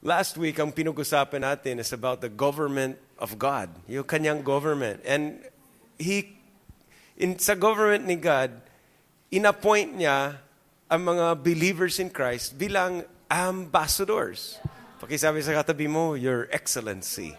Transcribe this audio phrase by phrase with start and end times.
[0.00, 3.68] Last week, ang pinag-usapan natin is about the government of God.
[3.84, 5.04] Yung kanyang government.
[5.04, 5.44] And
[6.00, 6.40] he,
[7.20, 8.48] in, sa government ni God,
[9.28, 10.40] inappoint niya
[10.88, 14.56] ang mga believers in Christ bilang ambassadors.
[15.04, 17.36] Pakisabi sa katabi mo, Your Excellency.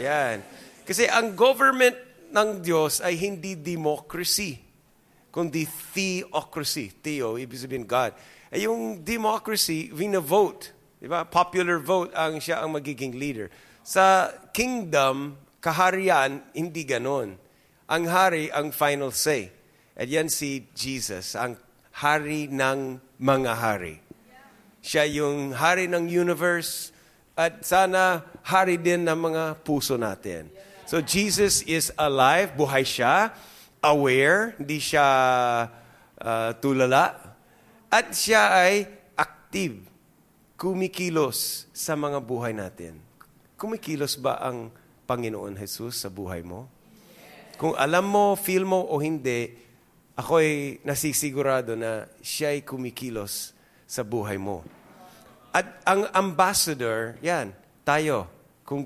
[0.00, 0.40] Yan.
[0.88, 2.00] Kasi ang government
[2.32, 4.64] ng Diyos ay hindi democracy,
[5.28, 6.88] kundi theocracy.
[7.04, 8.16] Theo, ibig sabihin God.
[8.48, 10.75] Ay yung democracy, vina-vote.
[11.06, 11.22] Diba?
[11.22, 13.46] Popular vote ang siya ang magiging leader.
[13.86, 17.38] Sa kingdom, kaharian, hindi ganon.
[17.86, 19.54] Ang hari ang final say.
[19.94, 21.62] At yan si Jesus, ang
[21.94, 24.02] hari ng mga hari.
[24.82, 26.90] Siya yung hari ng universe
[27.38, 30.50] at sana hari din ng mga puso natin.
[30.90, 33.30] So Jesus is alive, buhay siya,
[33.78, 35.06] aware, hindi siya
[36.18, 37.14] uh, tulala,
[37.94, 39.86] at siya ay active,
[40.56, 42.96] kumikilos sa mga buhay natin.
[43.60, 44.72] Kumikilos ba ang
[45.04, 46.68] Panginoon Jesus sa buhay mo?
[47.56, 49.56] Kung alam mo, feel mo o hindi,
[50.16, 53.56] ako'y nasisigurado na siya ay kumikilos
[53.88, 54.60] sa buhay mo.
[55.56, 58.28] At ang ambassador, yan, tayo.
[58.60, 58.84] Kung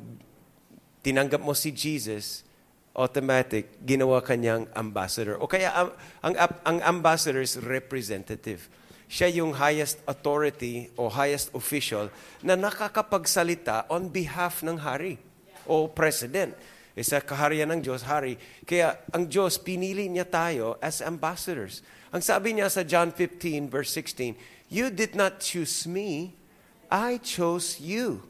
[1.03, 2.47] tinanggap mo si Jesus,
[2.95, 5.35] automatic, ginawa kanyang ambassador.
[5.43, 5.91] O kaya ang,
[6.23, 8.71] ang, ang ambassador is representative.
[9.11, 12.07] Siya yung highest authority o highest official
[12.47, 15.19] na nakakapagsalita on behalf ng hari
[15.67, 16.55] o president.
[16.95, 18.39] E sa kaharian ng Diyos, hari.
[18.63, 21.83] Kaya ang Diyos, pinili niya tayo as ambassadors.
[22.15, 24.39] Ang sabi niya sa John 15 verse 16,
[24.71, 26.39] You did not choose me,
[26.87, 28.23] I chose you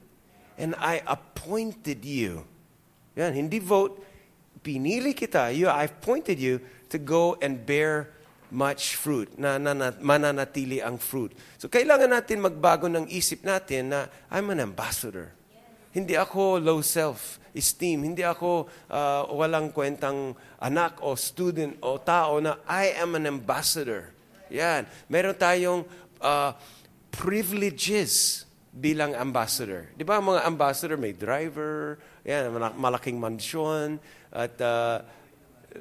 [0.60, 2.44] and I appointed you.
[3.16, 4.00] Yan, hindi vote.
[4.60, 5.52] Pinili kita.
[5.56, 6.60] You, I've appointed you
[6.92, 8.12] to go and bear
[8.50, 11.34] much fruit, na, na, na mananatili ang fruit.
[11.56, 15.32] So kailangan natin magbago ng isip natin na I'm an ambassador.
[15.90, 18.06] Hindi ako low self-esteem.
[18.06, 24.14] Hindi ako uh, walang kwentang anak o student o tao na I am an ambassador.
[24.54, 24.86] Yan.
[25.10, 25.82] Meron tayong
[26.22, 26.54] uh,
[27.10, 29.90] privileges bilang ambassador.
[29.98, 33.98] Di ba mga ambassador may driver, yan, malaking mansyon,
[34.30, 35.02] at uh,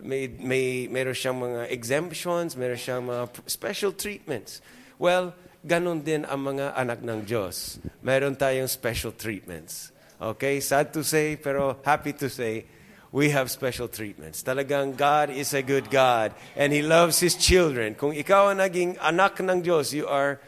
[0.02, 4.62] may, may, meron siyang mga exemptions, meron siyang mga special treatments.
[4.98, 5.34] Well,
[5.66, 7.80] ganun din ang mga anak ng Diyos.
[8.04, 9.92] Meron tayong special treatments.
[10.20, 12.68] Okay, sad to say, pero happy to say,
[13.12, 14.44] we have special treatments.
[14.44, 17.96] Talagang God is a good God and He loves His children.
[17.96, 20.40] Kung ikaw ang naging anak ng Diyos, you are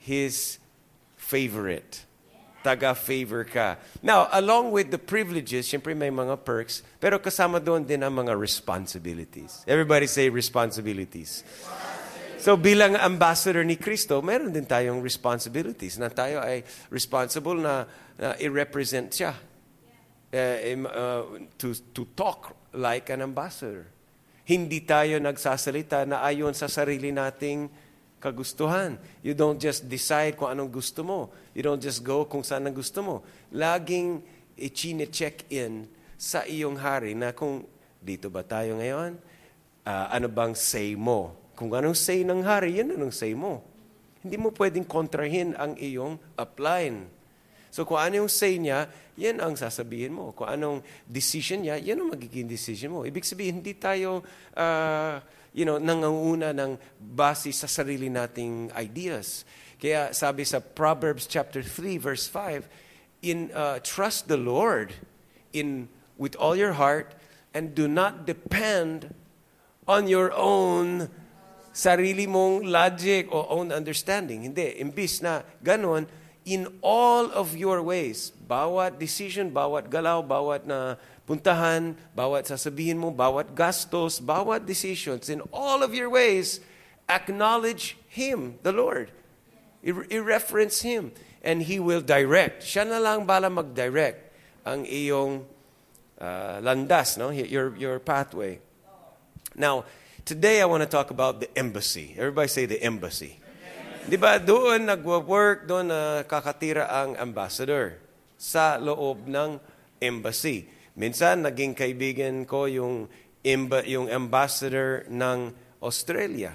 [0.00, 0.58] His
[1.16, 2.09] favorite.
[2.60, 3.80] Taga-favor ka.
[4.04, 8.36] Now, along with the privileges, syempre may mga perks, pero kasama doon din ang mga
[8.36, 9.64] responsibilities.
[9.64, 11.40] Everybody say responsibilities.
[12.40, 17.84] So bilang ambassador ni Kristo, meron din tayong responsibilities na tayo ay responsible na,
[18.16, 19.36] na i-represent siya.
[20.32, 20.56] Uh,
[20.88, 21.22] uh,
[21.60, 23.92] to, to talk like an ambassador.
[24.48, 27.68] Hindi tayo nagsasalita na ayon sa sarili nating
[28.20, 29.00] kagustuhan.
[29.24, 31.32] You don't just decide kung anong gusto mo.
[31.56, 33.16] You don't just go kung saan ang gusto mo.
[33.50, 34.20] Laging
[34.60, 35.88] i-check in
[36.20, 37.64] sa iyong hari na kung
[37.98, 39.16] dito ba tayo ngayon?
[39.88, 41.32] Uh, ano bang say mo?
[41.56, 43.64] Kung anong say ng hari, yan anong say mo.
[44.20, 47.08] Hindi mo pwedeng kontrahin ang iyong upline.
[47.72, 50.36] So kung ano yung say niya, yan ang sasabihin mo.
[50.36, 53.04] Kung anong decision niya, yan ang magiging decision mo.
[53.04, 54.24] Ibig sabihin, hindi tayo
[54.56, 55.16] uh,
[55.52, 59.44] you know, nanganguna ng base sa sarili nating ideas.
[59.80, 62.68] Kaya sabi sa Proverbs chapter 3 verse 5,
[63.22, 64.94] in uh, trust the Lord
[65.52, 67.12] in with all your heart
[67.52, 69.12] and do not depend
[69.88, 71.08] on your own
[71.74, 74.46] sarili mong logic o own understanding.
[74.46, 76.06] Hindi, imbis na ganon,
[76.44, 80.96] in all of your ways, bawat decision, bawat galaw, bawat na
[81.30, 86.58] puntahan, bawat sasabihin mo, bawat gastos, bawat decisions, in all of your ways,
[87.06, 89.14] acknowledge Him, the Lord.
[89.86, 91.14] I-reference Him.
[91.46, 92.66] And He will direct.
[92.66, 94.34] Siya na lang bala mag-direct
[94.66, 95.46] ang iyong
[96.18, 97.30] uh, landas, no?
[97.30, 98.58] your, your pathway.
[99.54, 99.86] Now,
[100.26, 102.18] today I want to talk about the embassy.
[102.18, 103.38] Everybody say the embassy.
[104.10, 108.02] Di ba, doon nagwo-work, doon uh, kakatira ang ambassador
[108.34, 109.62] sa loob ng
[110.02, 110.79] embassy.
[111.00, 113.08] Minsan, naging kaibigan ko yung,
[113.40, 115.48] imba, yung ambassador ng
[115.80, 116.52] Australia.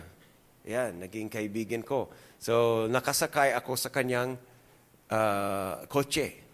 [0.69, 2.13] Yan, naging kaibigan ko.
[2.37, 4.37] So, nakasakay ako sa kanyang
[5.09, 6.45] uh, kotse.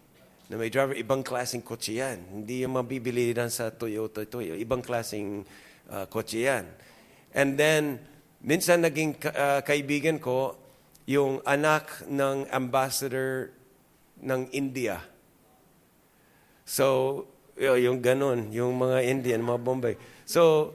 [0.48, 2.40] Na may driver, ibang klaseng kotse yan.
[2.40, 4.56] Hindi yung mabibili lang sa Toyota, Toyota.
[4.56, 5.44] Ibang klaseng
[5.92, 6.64] uh, kotse yan.
[7.36, 8.00] And then,
[8.40, 10.56] minsan naging uh, kaibigan ko
[11.04, 13.52] yung anak ng ambassador
[14.16, 15.04] ng India.
[16.64, 17.28] So,
[17.62, 19.94] yung ganun, yung mga Indian, mga Bombay.
[20.26, 20.74] So,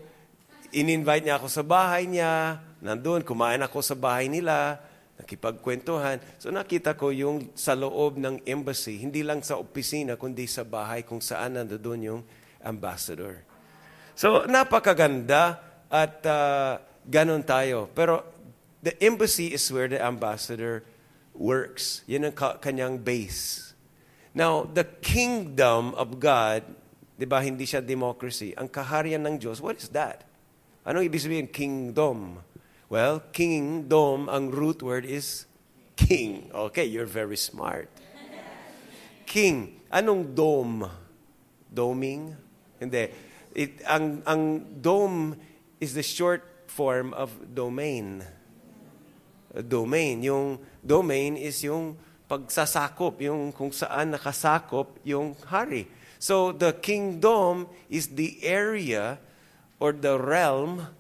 [0.72, 4.80] in-invite niya ako sa bahay niya, nandun, kumain ako sa bahay nila,
[5.18, 6.22] nakipagkwentuhan.
[6.38, 11.02] So nakita ko yung sa loob ng embassy, hindi lang sa opisina, kundi sa bahay
[11.02, 12.22] kung saan nandoon yung
[12.62, 13.42] ambassador.
[14.14, 15.58] So napakaganda
[15.90, 16.78] at uh,
[17.10, 17.90] ganon tayo.
[17.98, 18.22] Pero
[18.86, 20.86] the embassy is where the ambassador
[21.34, 22.06] works.
[22.06, 23.67] Yun ang kanyang base.
[24.38, 26.62] Now, the kingdom of God,
[27.18, 28.54] di ba, hindi siya democracy.
[28.54, 30.30] Ang kaharian ng Diyos, what is that?
[30.86, 32.46] Anong ibig sabihin, kingdom?
[32.86, 35.50] Well, kingdom, ang root word is
[35.98, 36.54] king.
[36.54, 37.90] Okay, you're very smart.
[39.26, 39.82] King.
[39.90, 40.86] Anong dome?
[41.74, 42.38] Doming?
[42.78, 43.10] Hindi.
[43.58, 45.34] It, ang, ang dome
[45.82, 48.22] is the short form of domain.
[49.66, 50.22] Domain.
[50.22, 55.88] Yung domain is yung pagsasakop, yung kung saan nakasakop yung hari.
[56.20, 59.18] So the kingdom is the area
[59.80, 60.92] or the realm,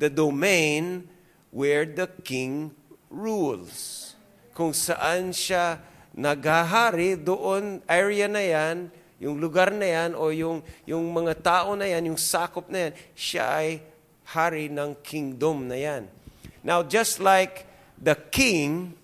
[0.00, 1.06] the domain
[1.52, 2.72] where the king
[3.12, 4.12] rules.
[4.56, 5.82] Kung saan siya
[6.14, 8.76] naghahari, doon, area na yan,
[9.20, 12.92] yung lugar na yan, o yung, yung mga tao na yan, yung sakop na yan,
[13.12, 13.68] siya ay
[14.32, 16.08] hari ng kingdom na yan.
[16.64, 17.66] Now, just like
[18.00, 18.96] the king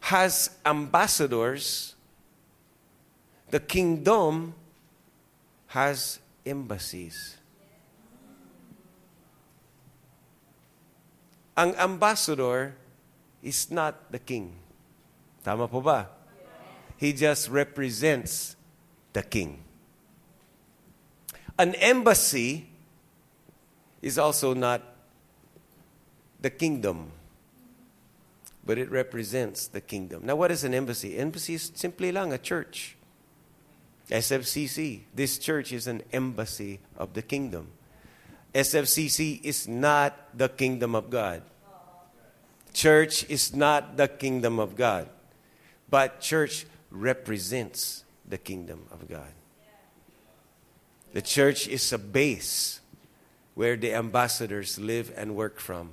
[0.00, 1.94] has ambassadors,
[3.50, 4.54] the kingdom
[5.68, 7.40] has embassies.
[11.60, 12.72] ang ambassador
[13.44, 14.56] is not the king.
[15.44, 16.08] Tama po ba?
[16.96, 18.56] He just represents
[19.12, 19.60] the king.
[21.60, 22.64] An embassy
[24.00, 24.80] is also not
[26.40, 27.12] the kingdom,
[28.64, 30.24] but it represents the kingdom.
[30.24, 31.18] Now, what is an embassy?
[31.18, 32.96] Embassy is simply lang a church.
[34.10, 37.68] SFCC, this church is an embassy of the kingdom.
[38.54, 41.42] SFCC is not the kingdom of God.
[42.72, 45.08] Church is not the kingdom of God,
[45.88, 49.32] but church represents the kingdom of God.
[51.12, 52.80] The church is a base
[53.54, 55.92] where the ambassadors live and work from.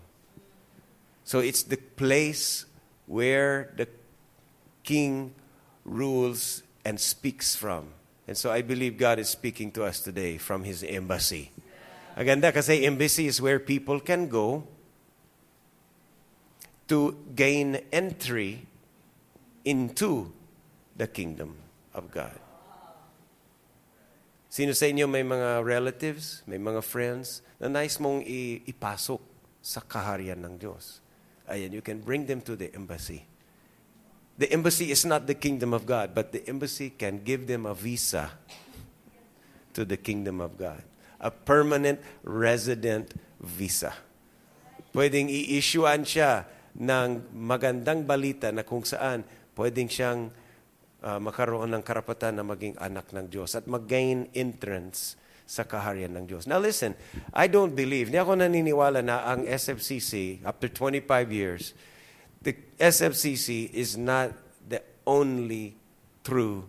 [1.28, 2.64] So it's the place
[3.04, 3.92] where the
[4.88, 5.36] king
[5.84, 7.92] rules and speaks from.
[8.32, 11.52] And so I believe God is speaking to us today from his embassy.
[12.16, 14.64] Aganda kasi embassy is where people can go
[16.88, 18.64] to gain entry
[19.68, 20.32] into
[20.96, 21.60] the kingdom
[21.92, 22.40] of God.
[24.48, 28.24] Sino sa inyo may mga relatives, may mga friends na nice mong
[28.64, 29.20] ipasok
[29.60, 31.04] sa kaharian ng Diyos?
[31.48, 33.24] Ayan, you can bring them to the embassy.
[34.38, 37.74] The embassy is not the kingdom of God, but the embassy can give them a
[37.74, 38.36] visa
[39.74, 40.84] to the kingdom of God.
[41.18, 43.96] A permanent resident visa.
[44.94, 46.46] Pwedeng i-issuean siya
[46.78, 49.26] ng magandang balita na kung saan
[49.58, 50.30] pwedeng siyang
[51.02, 55.18] uh, makaroon ng karapatan na maging anak ng Diyos at mag-gain entrance
[55.48, 56.44] sa kaharian ng Diyos.
[56.46, 56.94] Now listen,
[57.32, 61.72] I don't believe, hindi ako naniniwala na ang SFCC, after 25 years,
[62.44, 64.36] the SFCC is not
[64.68, 65.80] the only
[66.22, 66.68] true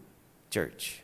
[0.49, 1.03] church.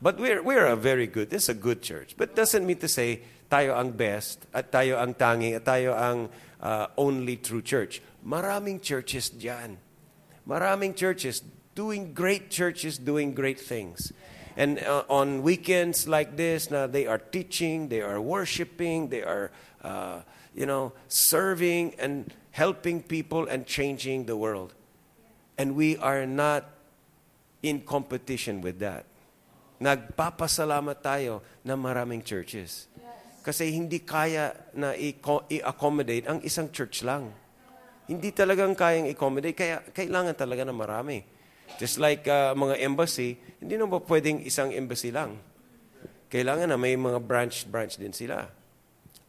[0.00, 2.14] But we're, we're a very good, this is a good church.
[2.16, 6.30] But doesn't mean to say tayo ang best at tayo ang tangi at tayo ang
[6.62, 8.00] uh, only true church.
[8.22, 9.76] Maraming churches diyan.
[10.46, 11.42] Maraming churches
[11.74, 14.12] doing great churches doing great things.
[14.56, 19.50] And uh, on weekends like this, now they are teaching, they are worshiping, they are,
[19.82, 20.22] uh,
[20.54, 24.74] you know, serving and helping people and changing the world.
[25.58, 26.70] And we are not
[27.62, 29.06] in competition with that.
[29.82, 32.86] Nagpapasalamat tayo na maraming churches.
[33.42, 37.34] Kasi hindi kaya na i-accommodate ang isang church lang.
[38.06, 41.33] Hindi talagang kayang i-accommodate, kaya kailangan talaga na marami.
[41.80, 45.40] Just like uh, mga embassy, hindi naman pwedeng isang embassy lang.
[46.30, 48.46] Kailangan na may mga branch-branch din sila.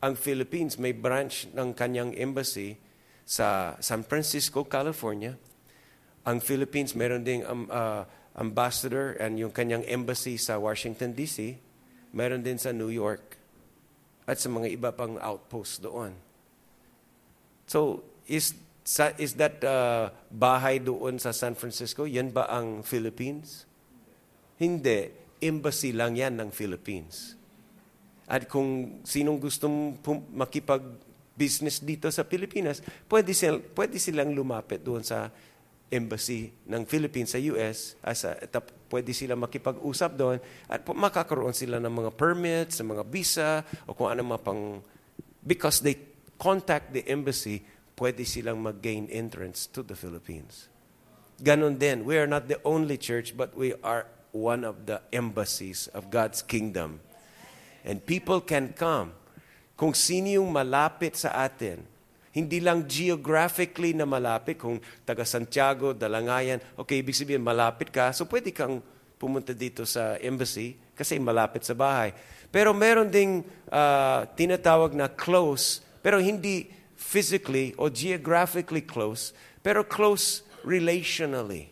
[0.02, 2.78] Ang Philippines may branch ng kanyang embassy
[3.26, 5.34] sa San Francisco, California.
[6.26, 8.06] Ang Philippines meron ding um, uh,
[8.38, 11.58] ambassador and yung kanyang embassy sa Washington, D.C.
[12.14, 13.38] Meron din sa New York
[14.26, 16.14] at sa mga iba pang outpost doon.
[17.66, 18.54] So, is,
[19.18, 23.66] is that uh, bahay doon sa San Francisco, yan ba ang Philippines?
[24.62, 25.10] Hindi.
[25.42, 27.34] Embassy lang yan ng Philippines.
[28.30, 29.98] At kung sinong gustong
[30.34, 35.34] makipag-business dito sa Pilipinas, pwede, sil- pwede silang lumapit doon sa
[35.90, 41.94] embassy ng Philippines sa US, asa, tap, pwede sila makipag-usap doon at makakaroon sila ng
[41.94, 43.52] mga permits, ng mga visa,
[43.86, 44.82] o kung ano mga pang...
[45.46, 45.98] Because they
[46.42, 47.62] contact the embassy,
[47.96, 50.68] pwede silang mag-gain entrance to the Philippines.
[51.40, 52.04] Ganon din.
[52.08, 56.44] We are not the only church, but we are one of the embassies of God's
[56.44, 57.00] kingdom.
[57.84, 59.16] And people can come.
[59.76, 61.84] Kung sino yung malapit sa atin,
[62.36, 68.28] hindi lang geographically na malapit, kung taga Santiago, Dalangayan, okay, ibig sabihin malapit ka, so
[68.28, 68.84] pwede kang
[69.16, 72.12] pumunta dito sa embassy kasi malapit sa bahay.
[72.52, 76.68] Pero meron ding uh, tinatawag na close, pero hindi
[77.06, 79.30] physically or geographically close,
[79.62, 81.70] pero close relationally.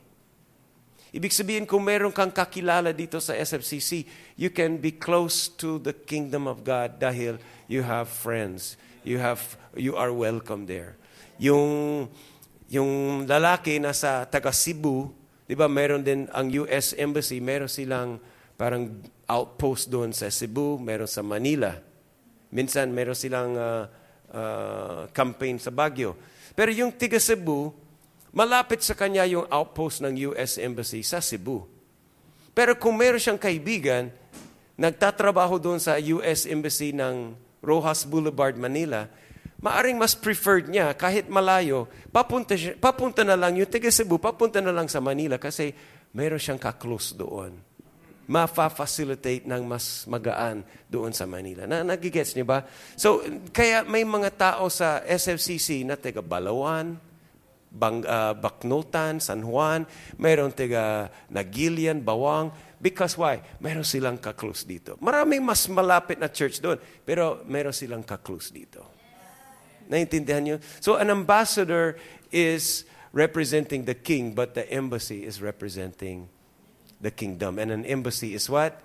[1.13, 4.05] Ibig sabihin, kung meron kang kakilala dito sa SFCC,
[4.37, 9.43] you can be close to the kingdom of God dahil you have friends you have
[9.75, 10.95] you are welcome there.
[11.37, 12.07] Yung
[12.71, 15.11] yung lalaki na sa taga Cebu,
[15.45, 18.17] 'di ba, meron din ang US Embassy, meron silang
[18.55, 18.89] parang
[19.27, 21.77] outpost doon sa Cebu, meron sa Manila.
[22.49, 23.85] Minsan meron silang uh,
[24.33, 26.17] uh, campaign sa Baguio.
[26.57, 27.71] Pero yung tiga Cebu,
[28.33, 31.69] malapit sa kanya yung outpost ng US Embassy sa Cebu.
[32.53, 34.09] Pero kung meron siyang kaibigan,
[34.77, 39.09] nagtatrabaho doon sa US Embassy ng Rojas Boulevard, Manila,
[39.63, 44.59] maaring mas preferred niya kahit malayo, papunta, siya, papunta na lang yung taga Cebu, papunta
[44.59, 45.71] na lang sa Manila kasi
[46.11, 47.72] meron siyang kaklose doon.
[48.29, 51.67] Ma-facilitate ng mas magaan doon sa Manila.
[51.67, 52.63] Na, nagigets niyo ba?
[52.95, 53.19] So,
[53.51, 56.95] kaya may mga tao sa SFCC na taga Balawan,
[57.73, 59.83] Bang, uh, Baknotan, San Juan,
[60.21, 62.53] mayroon taga Nagilian, Bawang,
[62.83, 63.39] Because why?
[63.63, 64.99] Meron silang kaklose dito.
[64.99, 66.75] Maraming mas malapit na church doon,
[67.07, 68.83] pero meron silang kaklose dito.
[69.87, 70.57] Naintindihan niyo?
[70.83, 71.95] So an ambassador
[72.27, 72.83] is
[73.15, 76.27] representing the king, but the embassy is representing
[77.03, 77.59] the kingdom.
[77.59, 78.81] And an embassy is what?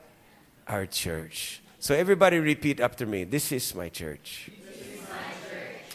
[0.66, 1.62] Our church.
[1.78, 3.24] So everybody repeat after me.
[3.24, 4.50] This is my church.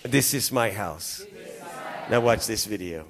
[0.02, 1.26] This is my, house.
[2.10, 3.06] Now watch this video.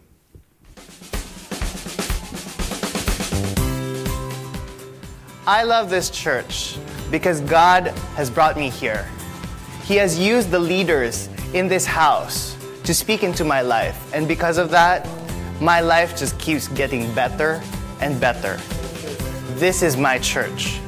[5.46, 6.78] I love this church
[7.12, 9.08] because God has brought me here.
[9.84, 13.98] He has used the leaders in this house to speak into my life.
[14.14, 15.08] And because of that,
[15.62, 17.62] my life just keeps getting better
[18.02, 18.60] and better.
[19.64, 20.84] This is my church.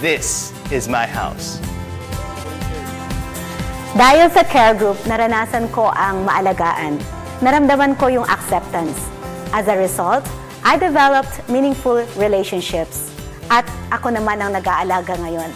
[0.00, 1.60] This is my house.
[3.92, 6.96] Dahil sa care group, naranasan ko ang maalagaan.
[7.44, 8.96] Naramdaman ko yung acceptance.
[9.52, 10.24] As a result,
[10.64, 13.12] I developed meaningful relationships.
[13.52, 15.52] At ako naman ang nag-aalaga ngayon.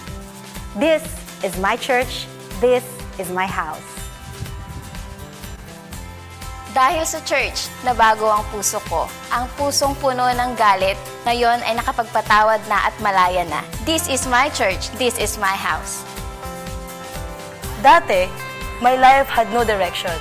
[0.76, 1.00] This
[1.40, 2.29] is my church.
[2.61, 2.85] This
[3.17, 4.00] is my house.
[6.71, 9.11] Dahil sa church, nabago ang puso ko.
[9.35, 10.95] Ang pusong puno ng galit,
[11.27, 13.67] ngayon ay nakapagpatawad na at malaya na.
[13.83, 14.87] This is my church.
[14.95, 16.07] This is my house.
[17.83, 18.31] Dati,
[18.79, 20.15] my life had no direction.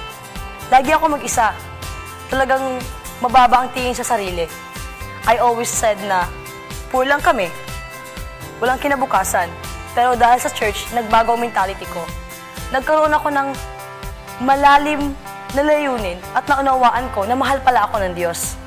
[0.73, 1.53] Lagi ako mag-isa.
[2.33, 2.81] Talagang
[3.21, 4.49] mababa ang tingin sa sarili.
[5.29, 6.25] I always said na
[6.89, 7.53] Poor lang kami.
[8.57, 9.45] Walang kinabukasan.
[9.93, 12.01] Pero dahil sa church, nagbago ang mentality ko.
[12.73, 13.47] Nagkaroon ako ng
[14.41, 15.13] malalim
[15.53, 18.57] na layunin at naunawaan ko na mahal pala ako ng Diyos.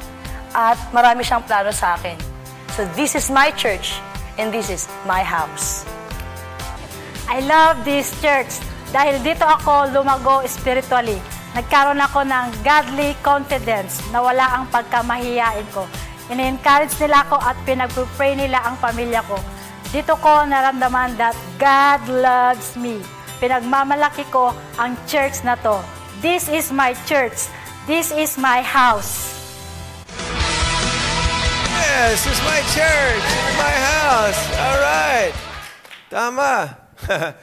[0.53, 2.17] At marami siyang plano sa akin.
[2.77, 4.01] So this is my church
[4.37, 5.85] and this is my house.
[7.29, 8.61] I love this church
[8.93, 11.17] dahil dito ako lumago spiritually.
[11.53, 15.85] Nagkaroon ako ng godly confidence na wala ang pagkamahiyain ko
[16.33, 19.37] ini-encourage nila ako at pinag-pray nila ang pamilya ko.
[19.93, 23.05] Dito ko naramdaman that God loves me.
[23.37, 25.77] Pinagmamalaki ko ang church na to.
[26.23, 27.51] This is my church.
[27.91, 29.35] This is my house.
[31.67, 33.23] Yes, this is my church.
[33.27, 34.41] This is my house.
[34.55, 35.35] All right.
[36.15, 36.79] Tama.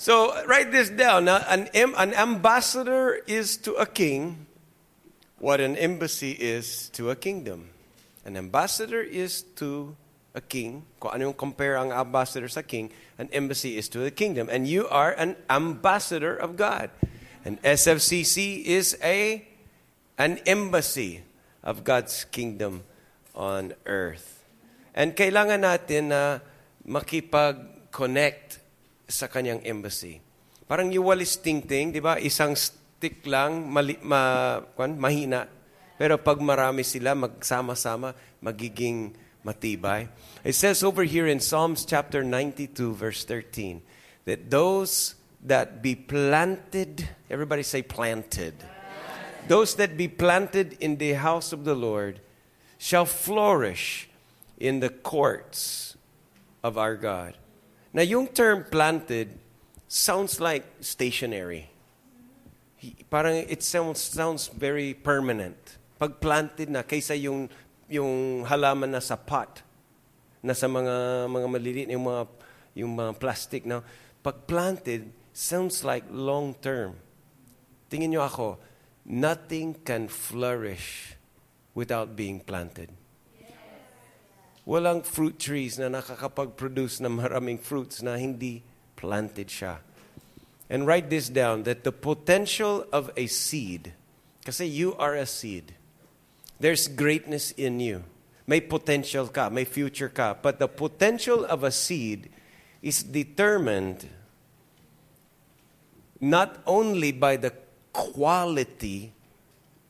[0.00, 1.26] so write this down.
[1.28, 4.46] Now, an, an ambassador is to a king
[5.36, 7.68] what an embassy is to a kingdom.
[8.24, 9.94] An ambassador is to
[10.32, 10.88] a king.
[11.00, 12.88] Kung ano yung compare ang ambassador sa king,
[13.20, 14.48] an embassy is to the kingdom.
[14.48, 16.88] And you are an ambassador of God.
[17.46, 19.46] And SFCC is a
[20.18, 21.22] an embassy
[21.62, 22.82] of God's kingdom
[23.38, 24.42] on earth.
[24.90, 26.42] And kailangan natin na
[26.82, 28.58] makipag-connect
[29.06, 30.18] sa kanyang embassy.
[30.66, 32.18] Parang yung walis tingting, di ba?
[32.18, 35.46] Isang stick lang, mali, ma, kwan, mahina.
[35.94, 38.10] Pero pag marami sila, magsama-sama,
[38.42, 39.14] magiging
[39.46, 40.10] matibay.
[40.42, 43.86] It says over here in Psalms chapter 92, verse 13,
[44.26, 45.14] that those
[45.46, 48.54] that be planted, everybody say planted.
[49.48, 52.20] Those that be planted in the house of the Lord
[52.78, 54.10] shall flourish
[54.58, 55.96] in the courts
[56.62, 57.34] of our God.
[57.92, 59.38] Now, yung term planted
[59.86, 61.70] sounds like stationary.
[63.08, 65.56] Parang it sounds, sounds very permanent.
[65.98, 67.48] Pag planted na, kaysa yung,
[67.88, 69.62] yung halaman na sa pot,
[70.42, 72.26] na sa mga, mga maliliit, yung mga,
[72.74, 73.64] yung mga plastic.
[73.64, 73.86] Now,
[74.22, 76.96] pag planted, sounds like long term.
[77.92, 78.56] Tingin nyo ako,
[79.04, 81.14] nothing can flourish
[81.76, 82.88] without being planted.
[84.66, 88.64] Walang fruit trees na nakakapag-produce ng maraming fruits na hindi
[88.96, 89.78] planted siya.
[90.66, 93.94] And write this down that the potential of a seed,
[94.42, 95.78] kasi you are a seed,
[96.58, 98.02] there's greatness in you.
[98.48, 100.34] May potential ka, may future ka.
[100.34, 102.30] But the potential of a seed
[102.82, 104.10] is determined
[106.20, 107.52] not only by the
[107.92, 109.12] quality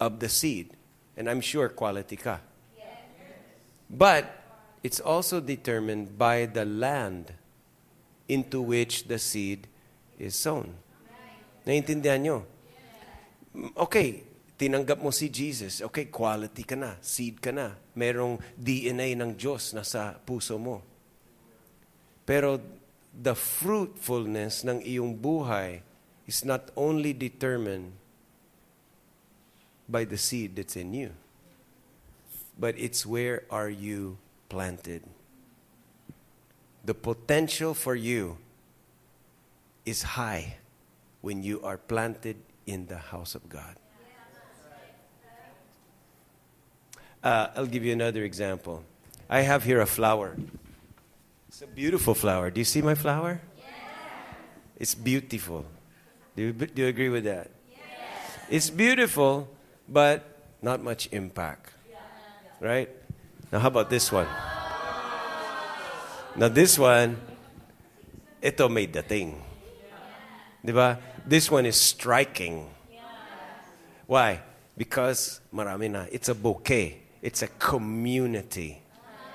[0.00, 0.70] of the seed,
[1.16, 2.40] and I'm sure quality ka,
[3.88, 4.26] but
[4.82, 7.32] it's also determined by the land
[8.28, 9.66] into which the seed
[10.18, 10.74] is sown.
[11.66, 12.38] Naiintindihan nyo?
[13.74, 14.22] Okay,
[14.54, 15.82] tinanggap mo si Jesus.
[15.82, 17.74] Okay, quality ka na, seed ka na.
[17.98, 20.82] Merong DNA ng Diyos na sa puso mo.
[22.26, 22.58] Pero
[23.16, 25.80] the fruitfulness ng iyong buhay
[26.26, 27.92] is not only determined
[29.88, 31.12] by the seed that's in you,
[32.58, 34.18] but it's where are you
[34.48, 35.02] planted.
[36.84, 38.38] The potential for you
[39.84, 40.56] is high
[41.20, 43.76] when you are planted in the house of God.
[47.22, 48.84] Uh, I'll give you another example.
[49.28, 50.36] I have here a flower.
[51.48, 52.50] It's a beautiful flower.
[52.50, 53.40] Do you see my flower?
[54.78, 55.64] It's beautiful.
[56.36, 57.50] Do you, do you agree with that?
[58.50, 59.48] It's beautiful,
[59.88, 60.22] but
[60.60, 61.72] not much impact.
[62.60, 62.90] Right?
[63.50, 64.28] Now, how about this one?
[66.36, 67.16] Now, this one,
[68.42, 69.42] ito may dating.
[70.64, 70.98] Diba?
[71.26, 72.68] This one is striking.
[74.06, 74.42] Why?
[74.76, 76.04] Because marami na.
[76.12, 77.00] It's a bouquet.
[77.22, 78.82] It's a community.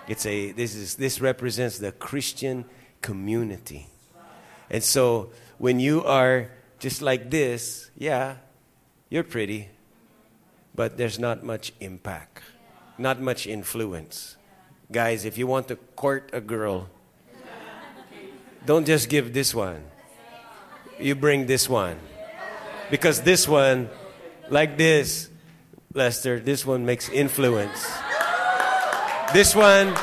[0.08, 2.66] It's a this is this represents the Christian
[3.02, 3.88] community.
[4.70, 8.38] And so when you are just like this, yeah,
[9.08, 9.70] you're pretty,
[10.74, 12.41] but there's not much impact,
[12.98, 14.36] not much influence.
[14.91, 16.89] Guys, if you want to court a girl,
[18.65, 19.84] don't just give this one.
[21.00, 21.98] You bring this one.
[22.89, 23.88] Because this one,
[24.50, 25.30] like this,
[25.94, 27.86] Lester, this one makes influence.
[29.34, 29.96] This one,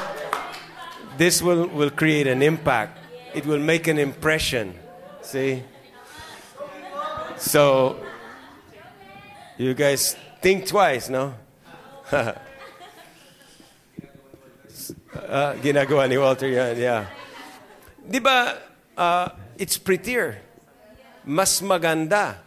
[1.16, 2.98] this will, will create an impact.
[3.34, 4.78] It will make an impression.
[5.22, 5.64] See?
[7.38, 7.96] So,
[9.59, 11.35] you guys think twice, no?
[12.11, 12.35] uh,
[15.62, 17.07] ginagawa ni Walter yan, yeah.
[18.03, 18.59] Di ba,
[18.98, 20.42] uh, it's prettier.
[21.22, 22.42] Mas maganda.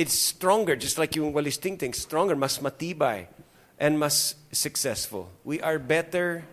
[0.00, 3.28] It's stronger, just like yung walis tingting, stronger, mas matibay,
[3.76, 5.28] and mas successful.
[5.44, 6.48] We are better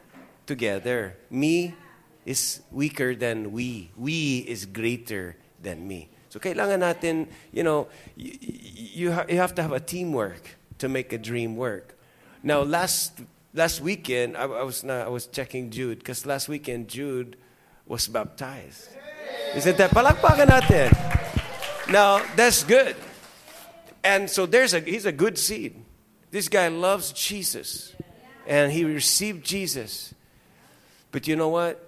[0.45, 1.15] together.
[1.31, 1.75] Me
[2.25, 3.91] is weaker than we.
[3.95, 6.09] We is greater than me.
[6.29, 11.13] So kailangan natin, you know, you, you, you have to have a teamwork to make
[11.13, 11.97] a dream work.
[12.43, 13.19] Now, last
[13.53, 17.37] last weekend, I, I was not, I was checking Jude because last weekend Jude
[17.85, 18.89] was baptized.
[19.55, 20.91] Isn't that palakpakan natin?
[21.89, 22.95] Now that's good,
[24.03, 25.79] and so there's a he's a good seed.
[26.31, 27.95] This guy loves Jesus,
[28.45, 30.13] and he received Jesus.
[31.11, 31.79] But you know what?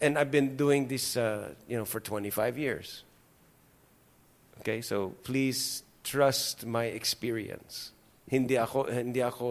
[0.00, 3.02] And I've been doing this, uh, you know, for 25 years.
[4.60, 7.92] Okay, so please trust my experience.
[8.28, 9.48] Hindi ako hindi ako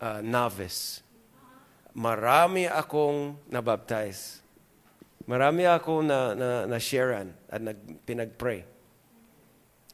[0.00, 1.00] uh, novice.
[1.94, 4.42] Marami akong nabaptize.
[5.24, 8.66] Marami akong na, na, na sharean at nag, pinag-pray.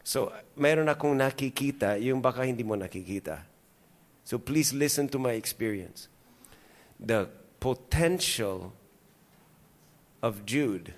[0.02, 3.46] So, meron akong nakikita, yung baka hindi mo nakikita.
[4.26, 6.10] So, please listen to my experience.
[6.98, 7.30] The
[7.60, 8.74] potential
[10.22, 10.94] of Jude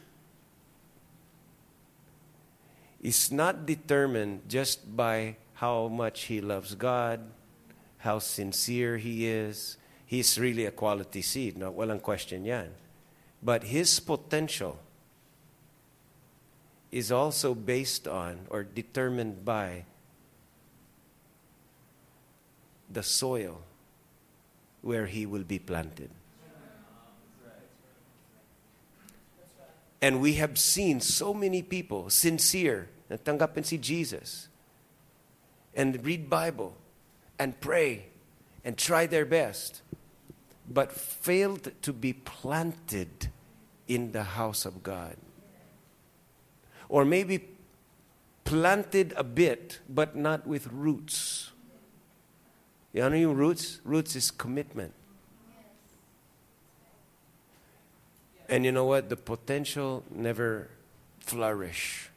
[3.01, 7.21] is not determined just by how much he loves God,
[7.99, 9.77] how sincere he is.
[10.07, 11.73] He's really a quality seed, no?
[11.73, 12.71] walang question yan.
[13.43, 14.79] But his potential
[16.93, 19.87] is also based on or determined by
[22.91, 23.63] the soil
[24.83, 26.11] where he will be planted.
[30.03, 34.49] And we have seen so many people sincere, natanggapin si Jesus.
[35.75, 36.77] and read Bible
[37.39, 38.07] and pray
[38.65, 39.83] and try their best,
[40.69, 43.29] but failed to be planted
[43.89, 45.17] in the house of God.
[46.89, 47.49] Or maybe
[48.45, 51.53] planted a bit, but not with roots.
[52.93, 53.81] You know yung roots?
[53.85, 54.93] Roots is commitment.
[58.53, 59.09] And you know what?
[59.09, 60.69] The potential never
[61.21, 62.11] flourish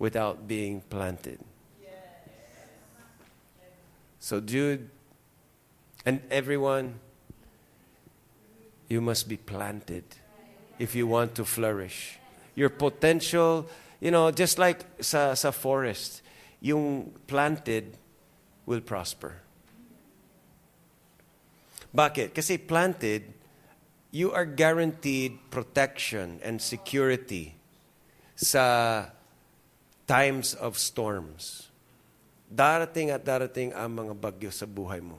[0.00, 1.38] without being planted.
[4.18, 4.90] So Jude
[6.04, 6.98] and everyone,
[8.88, 10.02] you must be planted
[10.80, 12.18] if you want to flourish.
[12.56, 13.68] Your potential,
[14.00, 16.22] you know, just like sa, sa forest,
[16.60, 17.96] yung planted
[18.66, 19.38] will prosper.
[21.94, 22.34] Bakit?
[22.34, 23.43] Kasi planted,
[24.14, 27.58] you are guaranteed protection and security
[28.38, 29.10] sa
[30.06, 31.66] times of storms.
[32.46, 35.18] Darating at darating ang mga bagyo sa buhay mo.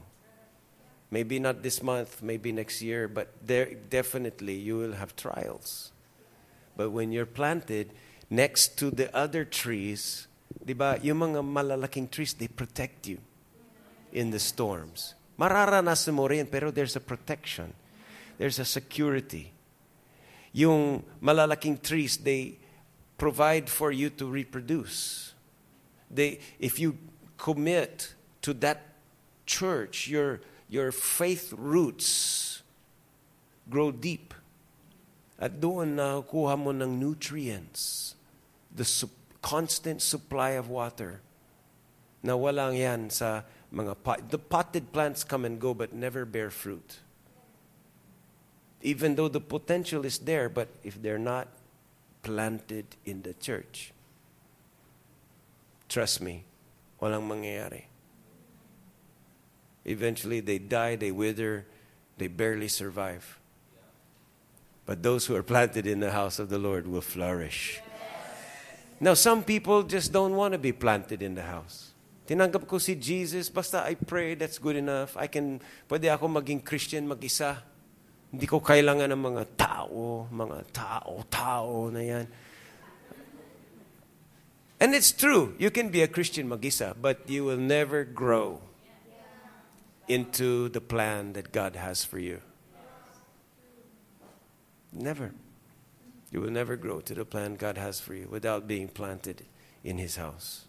[1.12, 5.92] Maybe not this month, maybe next year, but there definitely you will have trials.
[6.80, 7.92] But when you're planted
[8.32, 10.32] next to the other trees,
[10.64, 13.20] di ba, yung mga malalaking trees, they protect you
[14.16, 15.20] in the storms.
[15.36, 17.76] Mararanasan mo rin, pero there's a protection.
[18.38, 19.52] There's a security.
[20.52, 22.58] Yung malalaking trees, they
[23.18, 25.34] provide for you to reproduce.
[26.12, 26.98] They, if you
[27.38, 28.82] commit to that
[29.46, 32.62] church, your, your faith roots
[33.70, 34.34] grow deep.
[35.40, 38.16] At doon nakuha mo ng nutrients,
[38.74, 39.10] the su-
[39.42, 41.22] constant supply of water.
[42.24, 43.44] Na walang yan sa
[43.74, 44.32] mga pot.
[44.32, 47.05] The potted plants come and go but never bear fruit.
[48.86, 51.48] Even though the potential is there, but if they're not
[52.22, 53.90] planted in the church,
[55.90, 56.46] trust me,
[57.02, 57.90] walang mangyayari.
[59.86, 61.66] Eventually they die, they wither,
[62.22, 63.40] they barely survive.
[64.86, 67.82] But those who are planted in the house of the Lord will flourish.
[69.00, 71.90] Now, some people just don't want to be planted in the house.
[72.28, 75.18] Tinanggap ko si Jesus, basta I pray, that's good enough.
[75.18, 77.66] I can, pwede ako maging Christian mag-isa.
[78.32, 82.26] Hindi ko kailangan ng mga tao, mga tao, tao na yan.
[84.80, 88.60] And it's true, you can be a Christian mag-isa, but you will never grow
[90.08, 92.42] into the plan that God has for you.
[94.92, 95.32] Never.
[96.32, 99.44] You will never grow to the plan God has for you without being planted
[99.84, 100.66] in His house.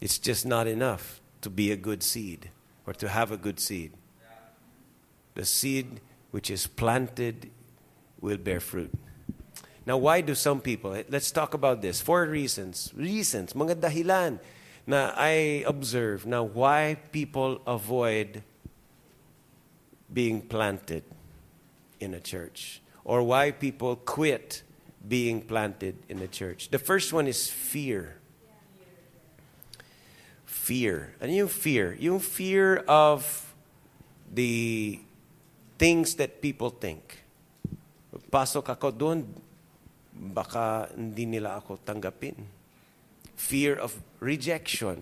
[0.00, 2.50] It's just not enough to be a good seed
[2.86, 3.92] or to have a good seed.
[5.34, 7.50] The seed which is planted
[8.20, 8.92] will bear fruit.
[9.86, 12.00] Now, why do some people, let's talk about this.
[12.00, 12.92] Four reasons.
[12.94, 14.38] Reasons, mga dahilan
[14.86, 18.42] na I observe now why people avoid
[20.12, 21.04] being planted
[21.98, 24.62] in a church or why people quit
[25.06, 26.68] being planted in a church.
[26.70, 28.16] The first one is fear.
[30.44, 31.14] Fear.
[31.20, 31.96] And yung fear?
[31.98, 33.54] Yung fear of
[34.32, 35.00] the
[35.80, 37.24] things that people think.
[38.28, 39.24] Pasok ako doon,
[40.12, 42.36] baka hindi nila ako tanggapin.
[43.40, 45.00] Fear of rejection.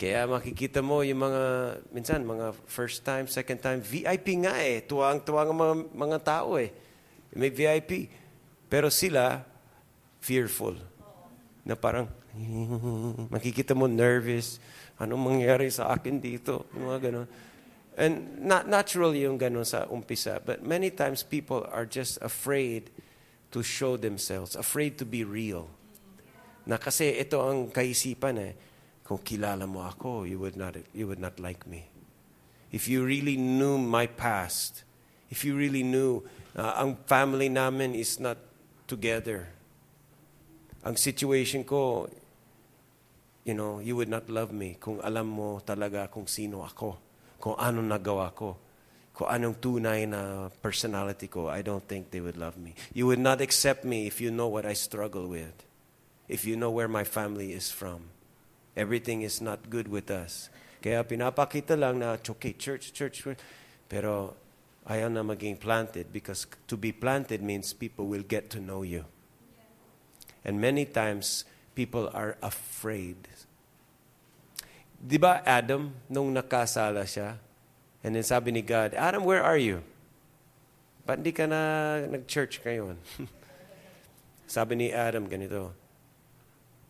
[0.00, 1.44] Kaya makikita mo yung mga,
[1.92, 4.80] minsan, mga first time, second time, VIP nga eh.
[4.80, 6.72] Tuwang-tuwang mga, mga tao eh.
[7.36, 8.08] May VIP.
[8.72, 9.44] Pero sila,
[10.24, 10.80] fearful.
[11.68, 12.08] Na parang,
[13.34, 14.56] makikita mo nervous.
[14.96, 16.64] Anong mangyari sa akin dito?
[16.72, 17.28] Yung mga ganun.
[17.96, 20.44] And not natural yung ganun sa umpisa.
[20.44, 22.92] But many times people are just afraid
[23.56, 24.52] to show themselves.
[24.52, 25.72] Afraid to be real.
[26.68, 28.52] Na kasi ito ang kaisipan eh
[29.06, 31.88] kung kilala mo ako, you would not, you would not like me.
[32.74, 34.82] If you really knew my past,
[35.30, 36.26] if you really knew
[36.58, 38.36] uh, ang family namin is not
[38.90, 39.48] together,
[40.82, 42.10] ang situation ko,
[43.46, 47.05] you know, you would not love me kung alam mo talaga kung sino ako,
[47.46, 48.58] kung anong nagawa ko,
[49.14, 52.74] kung anong tunay na personality ko, I don't think they would love me.
[52.90, 55.54] You would not accept me if you know what I struggle with,
[56.26, 58.10] if you know where my family is from
[58.76, 60.52] everything is not good with us.
[60.84, 63.40] Kaya pinapakita lang na, okay, church, church, church.
[63.88, 64.36] Pero
[64.86, 69.08] ayaw na maging planted because to be planted means people will get to know you.
[70.44, 71.42] And many times,
[71.74, 73.16] people are afraid.
[74.96, 77.36] Di ba Adam, nung nakasala siya,
[78.02, 79.82] and then sabi ni God, Adam, where are you?
[81.06, 82.98] Ba't ka na nag-church ngayon?
[84.46, 85.70] sabi ni Adam ganito,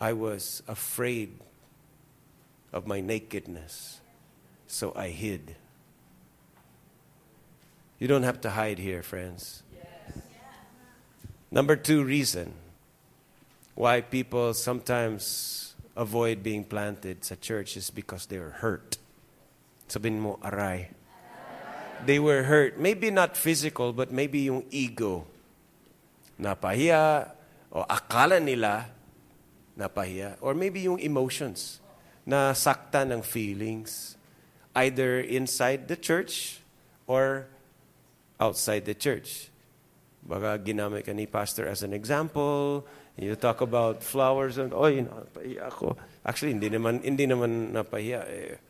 [0.01, 1.37] I was afraid
[2.73, 4.01] of my nakedness.
[4.67, 5.57] So I hid.
[7.99, 9.63] You don't have to hide here, friends.
[11.51, 12.53] Number two reason
[13.75, 15.66] why people sometimes
[15.97, 19.01] avoid being planted sa church is because they were hurt.
[19.89, 20.93] Sabihin mo, aray.
[22.05, 22.79] They were hurt.
[22.79, 25.25] Maybe not physical, but maybe yung ego.
[26.37, 27.33] Napahiya,
[27.73, 28.93] o akala nila
[29.79, 30.37] napahiya.
[30.45, 31.81] Or maybe yung emotions,
[32.27, 34.19] na sakta ng feelings,
[34.75, 36.61] either inside the church
[37.07, 37.47] or
[38.37, 39.49] outside the church.
[40.27, 42.85] Baka ginamit ka ni pastor as an example.
[43.17, 45.97] You talk about flowers and, oh, napahiya ako.
[46.21, 48.21] Actually, hindi naman, hindi naman napahiya.
[48.29, 48.61] Eh.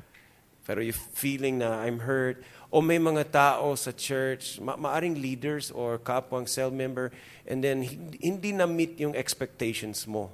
[0.62, 2.46] Pero you feeling na I'm hurt.
[2.70, 7.10] O may mga tao sa church, ma- maaring leaders or kapwang cell member,
[7.42, 7.82] and then
[8.22, 10.30] hindi na-meet yung expectations mo.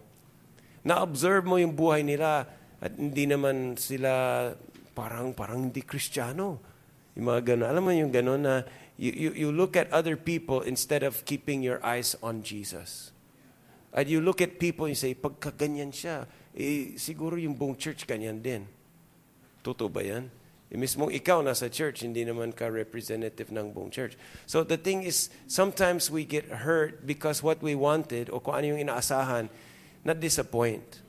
[0.85, 2.49] Na-observe mo yung buhay nila
[2.85, 4.53] at hindi naman sila
[4.93, 6.61] parang parang hindi kristyano.
[7.17, 7.69] Yung mga ganun.
[7.69, 8.55] Alam mo yung ganun na
[9.01, 13.13] you, you, you look at other people instead of keeping your eyes on Jesus.
[13.93, 16.25] At you look at people and say, pagka ganyan siya,
[16.57, 18.65] eh, siguro yung buong church ganyan din.
[19.61, 20.33] Totoo ba yan?
[20.73, 24.17] E mismong ikaw nasa church, hindi naman ka representative ng buong church.
[24.49, 28.73] So the thing is, sometimes we get hurt because what we wanted o kung ano
[28.73, 29.53] yung inaasahan,
[30.01, 31.05] na-disappoint.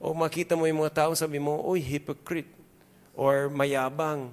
[0.00, 2.48] O makita mo yung mga tao, sabi mo, uy, hypocrite.
[3.12, 4.32] Or mayabang,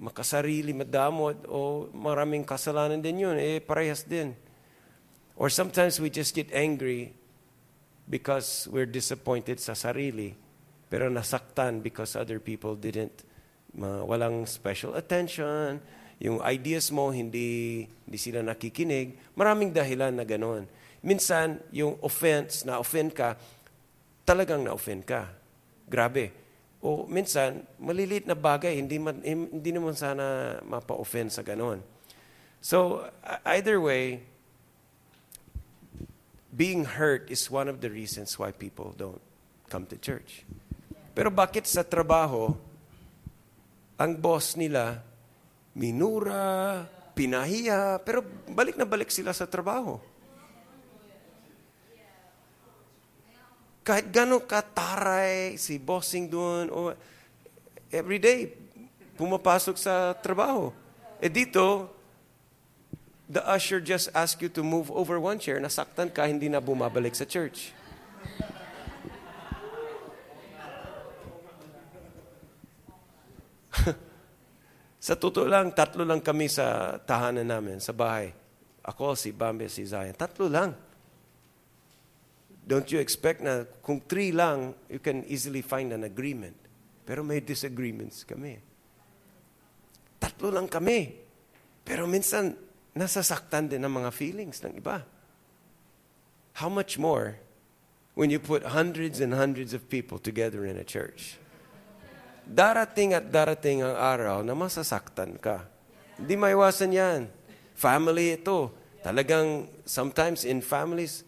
[0.00, 3.36] makasarili, madamot, o maraming kasalanan din yun.
[3.36, 4.32] Eh, parehas din.
[5.36, 7.12] Or sometimes we just get angry
[8.06, 10.34] because we're disappointed sa sarili,
[10.86, 13.26] pero nasaktan because other people didn't
[13.76, 15.82] walang special attention,
[16.16, 20.64] yung ideas mo hindi hindi sila nakikinig, maraming dahilan na ganoon.
[21.04, 23.36] Minsan, yung offense, na-offend ka,
[24.26, 25.28] talagang na-offend ka.
[25.86, 26.34] Grabe.
[26.82, 31.78] O minsan, malilit na bagay, hindi, man, hindi naman sana mapa-offend sa ganoon.
[32.58, 33.06] So,
[33.46, 34.24] either way,
[36.56, 39.20] being hurt is one of the reasons why people don't
[39.68, 40.48] come to church.
[41.12, 42.56] Pero bakit sa trabaho,
[44.00, 45.04] ang boss nila,
[45.76, 50.00] minura, pinahiya, pero balik na balik sila sa trabaho.
[53.84, 56.90] Kahit gano'ng kataray si bossing doon, o
[57.92, 58.50] every day,
[59.14, 60.72] pumapasok sa trabaho.
[61.20, 61.95] Eh dito,
[63.26, 67.14] the usher just ask you to move over one chair, nasaktan ka, hindi na bumabalik
[67.14, 67.74] sa church.
[75.06, 78.30] sa totoo lang, tatlo lang kami sa tahanan namin, sa bahay.
[78.86, 80.14] Ako, si Bambi, si Zion.
[80.14, 80.70] Tatlo lang.
[82.66, 86.54] Don't you expect na kung three lang, you can easily find an agreement.
[87.06, 88.58] Pero may disagreements kami.
[90.18, 91.14] Tatlo lang kami.
[91.86, 92.65] Pero minsan,
[92.96, 95.04] nasasaktan din ang mga feelings ng iba.
[96.56, 97.36] How much more
[98.16, 101.36] when you put hundreds and hundreds of people together in a church?
[102.46, 105.66] darating at darating ang araw na masasaktan ka.
[106.14, 107.20] Hindi maiwasan yan.
[107.74, 108.70] Family ito.
[109.02, 111.26] Talagang, sometimes in families,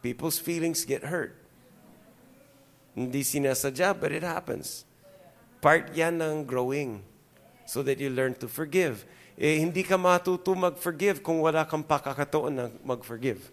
[0.00, 1.36] people's feelings get hurt.
[2.96, 4.88] Hindi sinasadya, but it happens.
[5.60, 7.04] Part yan ng growing
[7.64, 9.04] so that you learn to forgive.
[9.34, 13.50] Eh, hindi ka matuto mag-forgive kung wala kang pakakataon na mag-forgive.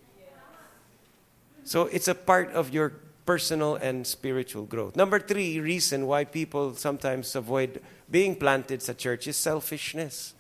[1.66, 2.94] So it's a part of your
[3.26, 4.96] personal and spiritual growth.
[4.96, 10.34] Number three reason why people sometimes avoid being planted sa church is selfishness.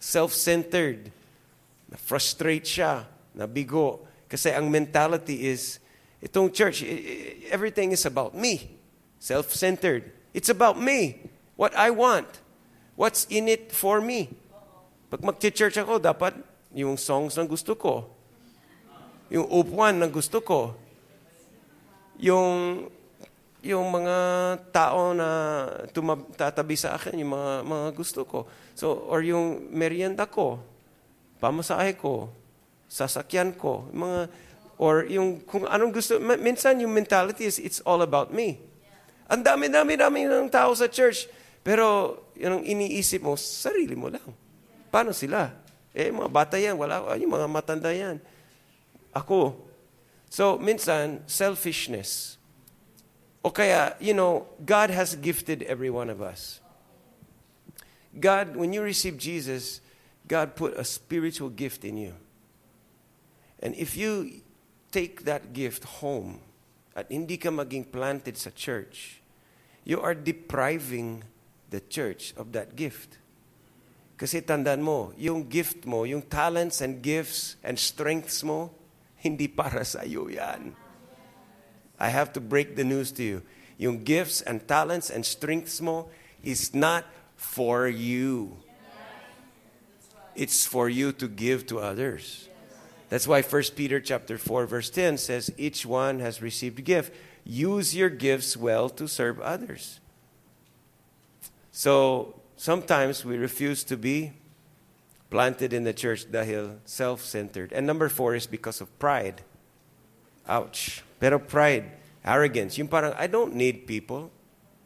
[0.00, 1.12] Self-centered.
[1.96, 3.04] Frustrate siya.
[3.36, 4.04] Nabigo.
[4.28, 5.78] Kasi ang mentality is,
[6.20, 6.84] itong church,
[7.48, 8.76] everything is about me.
[9.20, 10.10] Self-centered.
[10.32, 11.30] It's about me.
[11.56, 12.28] What I want.
[12.96, 14.32] What's in it for me.
[15.12, 16.32] Pag mag-church ako, dapat
[16.72, 18.08] yung songs ng gusto ko.
[19.28, 20.72] Yung upuan ng gusto ko
[22.22, 22.86] yung
[23.62, 24.16] yung mga
[24.74, 25.28] tao na
[25.94, 28.50] tumab- tatabi sa akin, yung mga, mga gusto ko.
[28.74, 30.58] So, or yung merienda ko,
[31.38, 32.26] pamasahe ko,
[32.90, 34.26] sasakyan ko, mga,
[34.82, 36.18] or yung kung anong gusto.
[36.18, 38.58] Minsan yung mentality is, it's all about me.
[39.30, 41.30] Ang dami-dami-dami ng tao sa church.
[41.62, 44.26] Pero, yung iniisip mo, sarili mo lang.
[44.92, 45.56] Paano sila?
[45.96, 48.20] Eh, mga bata yan, wala, yung mga matanda yan.
[49.16, 49.72] Ako,
[50.32, 52.38] So, minsan, selfishness.
[53.44, 56.64] O kaya, you know, God has gifted every one of us.
[58.18, 59.82] God, when you receive Jesus,
[60.26, 62.14] God put a spiritual gift in you.
[63.60, 64.40] And if you
[64.90, 66.40] take that gift home
[66.96, 69.20] at hindi ka maging planted sa church,
[69.84, 71.24] you are depriving
[71.68, 73.20] the church of that gift.
[74.22, 78.70] Kasi tandaan mo, yung gift mo, yung talents and gifts and strengths mo,
[79.26, 80.78] hindi para sa iyo yan.
[81.98, 83.38] I have to break the news to you.
[83.82, 86.06] Yung gifts and talents and strengths mo
[86.38, 87.02] is not
[87.34, 88.54] for you.
[90.38, 92.46] It's for you to give to others.
[93.10, 97.10] That's why 1 Peter chapter 4 verse 10 says each one has received a gift.
[97.42, 99.98] Use your gifts well to serve others.
[101.74, 104.30] So, sometimes we refuse to be
[105.34, 107.74] planted in the church dahil self-centered.
[107.74, 109.42] And number 4 is because of pride.
[110.46, 111.02] Ouch.
[111.18, 111.90] Pero pride,
[112.22, 114.30] arrogance, yung parang I don't need people.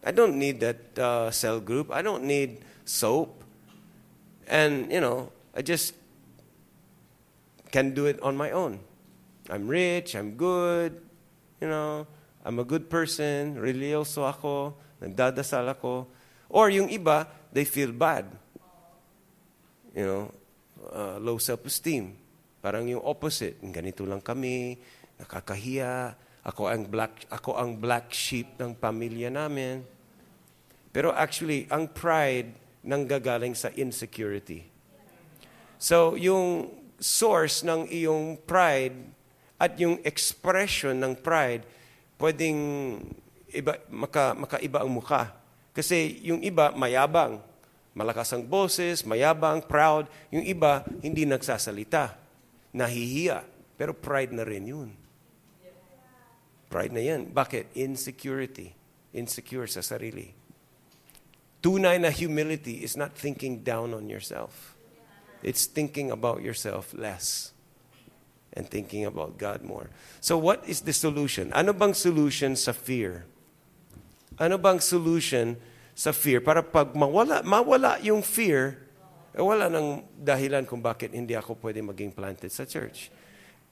[0.00, 1.92] I don't need that uh, cell group.
[1.92, 3.44] I don't need soap.
[4.48, 5.92] And, you know, I just
[7.70, 8.80] can do it on my own.
[9.50, 10.96] I'm rich, I'm good,
[11.60, 12.06] you know,
[12.40, 16.06] I'm a good person, religyoso ako, nagdadasal ako.
[16.48, 18.28] Or yung iba, they feel bad.
[19.96, 20.24] You know,
[20.92, 22.12] uh, low self-esteem.
[22.60, 23.56] Parang yung opposite.
[23.72, 24.76] Ganito lang kami,
[25.16, 26.12] nakakahiya,
[26.44, 29.80] ako ang black ako ang black sheep ng pamilya namin.
[30.92, 32.52] Pero actually, ang pride
[32.84, 34.68] nanggagaling sa insecurity.
[35.80, 38.96] So, yung source ng iyong pride
[39.56, 41.64] at yung expression ng pride,
[42.20, 42.56] pwedeng
[43.52, 45.45] iba, maka, makaiba ang mukha.
[45.76, 47.36] Kasi yung iba, mayabang.
[47.92, 50.08] Malakas ang boses, mayabang, proud.
[50.32, 52.16] Yung iba, hindi nagsasalita.
[52.72, 53.44] Nahihiya.
[53.76, 54.88] Pero pride na rin yun.
[56.72, 57.28] Pride na yan.
[57.28, 57.76] Bakit?
[57.76, 58.72] Insecurity.
[59.12, 60.32] Insecure sa sarili.
[61.60, 64.76] Tunay na humility is not thinking down on yourself.
[65.44, 67.52] It's thinking about yourself less
[68.56, 69.92] and thinking about God more.
[70.20, 71.52] So what is the solution?
[71.52, 73.28] Ano bang solution sa fear?
[74.36, 75.56] Ano bang solution
[75.96, 76.44] sa fear?
[76.44, 78.76] Para pag mawala, mawala yung fear,
[79.32, 83.08] eh wala nang dahilan kung bakit hindi ako pwede maging planted sa church.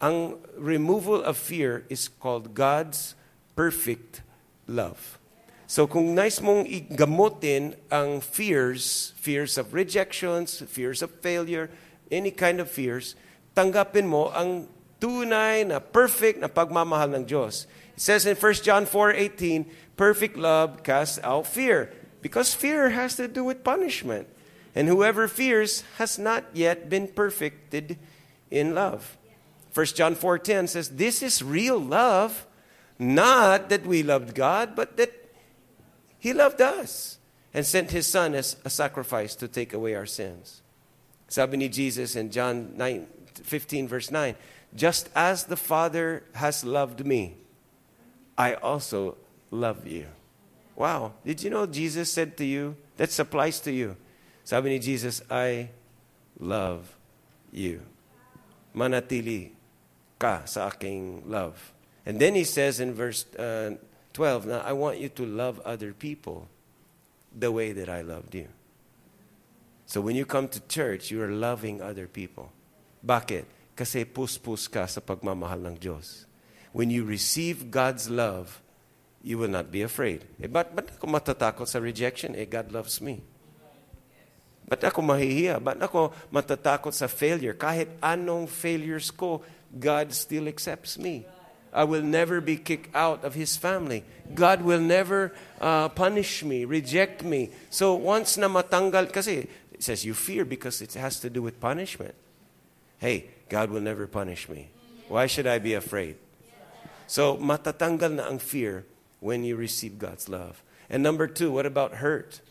[0.01, 3.13] Ang removal of fear is called God's
[3.53, 4.25] perfect
[4.65, 5.21] love.
[5.69, 11.69] So kung nice mong igamutin ang fears, fears of rejections, fears of failure,
[12.09, 13.17] any kind of fears,
[13.53, 14.69] tanggapin mo ang
[15.01, 17.69] tunay na perfect na pagmamahal ng Diyos.
[17.95, 23.29] It says in 1 John 4:18, perfect love casts out fear, because fear has to
[23.29, 24.29] do with punishment.
[24.75, 27.99] And whoever fears has not yet been perfected
[28.51, 29.17] in love.
[29.73, 32.47] 1 John 4:10 says, "This is real love,
[32.99, 35.13] not that we loved God, but that
[36.19, 37.19] he loved us
[37.53, 40.63] and sent his son as a sacrifice to take away our sins."
[41.29, 43.07] Sabi ni Jesus in John 9,
[43.43, 44.37] 15 verse 9,
[44.75, 47.37] "Just as the Father has loved me,
[48.37, 49.17] I also
[49.55, 50.11] love you."
[50.75, 53.97] Wow, did you know Jesus said to you, that applies to you.
[54.43, 55.71] Sabi ni Jesus, I
[56.39, 56.91] love
[57.55, 57.81] you.
[58.75, 59.55] Manatili
[60.19, 61.73] ka sa aking love.
[62.05, 63.79] And then he says in verse uh,
[64.13, 66.51] 12, now I want you to love other people
[67.35, 68.49] the way that I loved you.
[69.87, 72.51] So when you come to church, you are loving other people.
[73.05, 73.45] Bakit?
[73.75, 76.27] Kasi puspus ka sa pagmamahal ng Diyos.
[76.75, 78.64] When you receive God's love,
[79.25, 80.21] you will not be afraid.
[80.37, 82.37] Eh, ba't, ba't ako matatakot sa rejection?
[82.37, 83.25] Eh, God loves me.
[84.69, 85.57] Ba't ako mahihiya?
[85.65, 87.57] Ba't ako matatakot sa failure?
[87.57, 89.41] Kahit anong failures ko,
[89.73, 91.25] God still accepts me.
[91.73, 94.05] I will never be kicked out of His family.
[94.37, 97.51] God will never uh, punish me, reject me.
[97.73, 101.59] So once na matanggal, kasi it says you fear because it has to do with
[101.59, 102.15] punishment.
[103.01, 104.69] Hey, God will never punish me.
[105.09, 106.15] Why should I be afraid?
[107.09, 108.87] So matatanggal na ang fear
[109.25, 110.61] when you receive God's love.
[110.93, 112.45] And number two, what about hurt?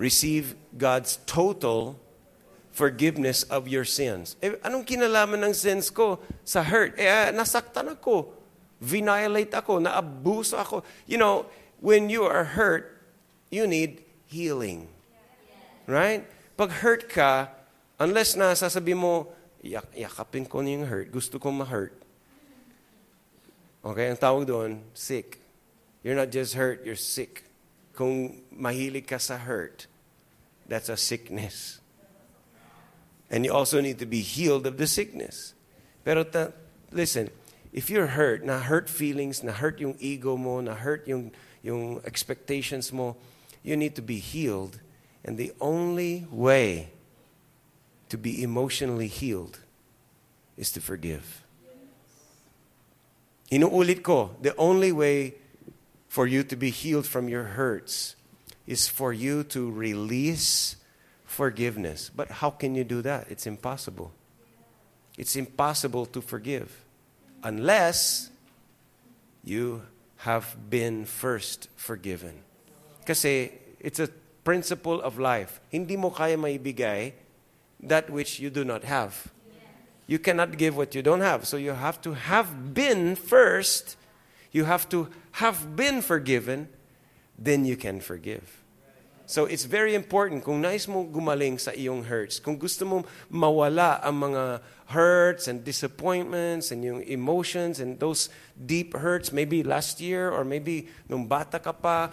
[0.00, 2.00] Receive God's total
[2.72, 4.40] forgiveness of your sins.
[4.40, 6.96] Eh, anong kinalaman ng sins ko sa hurt?
[6.96, 8.32] Eh, ah, nasaktan ako.
[8.80, 9.84] Violate ako.
[9.84, 10.80] Naabuso ako.
[11.04, 11.44] You know,
[11.84, 12.96] when you are hurt,
[13.52, 14.88] you need healing.
[15.84, 16.24] Right?
[16.56, 17.52] Pag hurt ka,
[18.00, 19.28] unless na sasabi mo,
[19.60, 21.92] yak yakapin ko yung hurt, gusto kong ma-hurt.
[23.84, 25.44] Okay, ang tawag doon, sick.
[26.00, 27.44] You're not just hurt, you're sick.
[27.92, 29.86] Kung mahilig ka sa hurt,
[30.64, 31.84] that's a sickness.
[33.28, 35.52] And you also need to be healed of the sickness.
[36.00, 36.56] Pero ta,
[36.92, 37.28] listen,
[37.76, 42.00] if you're hurt, na hurt feelings, na hurt yung ego mo, na hurt yung, yung
[42.08, 43.16] expectations mo,
[43.62, 44.80] you need to be healed.
[45.24, 46.88] And the only way
[48.08, 49.60] to be emotionally healed
[50.56, 51.43] is to forgive.
[53.54, 55.34] Inuulit ko, the only way
[56.08, 58.16] for you to be healed from your hurts
[58.66, 60.74] is for you to release
[61.24, 62.10] forgiveness.
[62.10, 63.30] But how can you do that?
[63.30, 64.10] It's impossible.
[65.16, 66.84] It's impossible to forgive
[67.44, 68.30] unless
[69.44, 69.82] you
[70.26, 72.42] have been first forgiven.
[73.06, 74.08] Kasi it's a
[74.42, 75.60] principle of life.
[75.70, 77.12] Hindi mo kaya maibigay
[77.84, 79.30] that which you do not have.
[80.06, 81.46] You cannot give what you don't have.
[81.46, 83.96] So you have to have been first.
[84.52, 85.08] You have to
[85.40, 86.68] have been forgiven.
[87.38, 88.64] Then you can forgive.
[89.26, 93.96] So it's very important kung nais mo gumaling sa iyong hurts, kung gusto mo mawala
[94.04, 94.60] ang mga
[94.92, 100.92] hurts and disappointments and yung emotions and those deep hurts maybe last year or maybe
[101.08, 102.12] nung bata ka pa,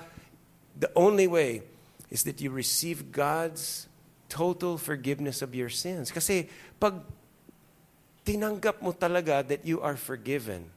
[0.80, 1.68] the only way
[2.08, 3.92] is that you receive God's
[4.32, 6.16] total forgiveness of your sins.
[6.16, 6.48] Kasi
[6.80, 7.04] pag
[8.24, 10.70] tinanggap mo talaga that you are forgiven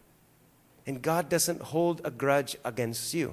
[0.84, 3.32] and God doesn't hold a grudge against you,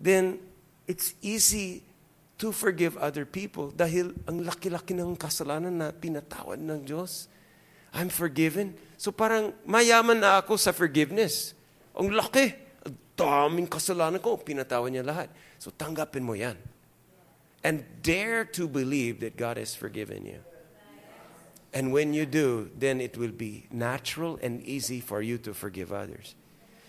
[0.00, 0.40] then
[0.88, 1.84] it's easy
[2.38, 7.26] to forgive other people dahil ang laki-laki ng kasalanan na pinatawad ng Diyos.
[7.92, 8.78] I'm forgiven.
[8.94, 11.52] So parang mayaman na ako sa forgiveness.
[11.98, 12.54] Ang laki.
[12.86, 14.38] Ang daming kasalanan ko.
[14.38, 15.28] Pinatawad niya lahat.
[15.58, 16.54] So tanggapin mo yan.
[17.66, 20.40] And dare to believe that God has forgiven you.
[21.72, 25.92] And when you do, then it will be natural and easy for you to forgive
[25.92, 26.32] others.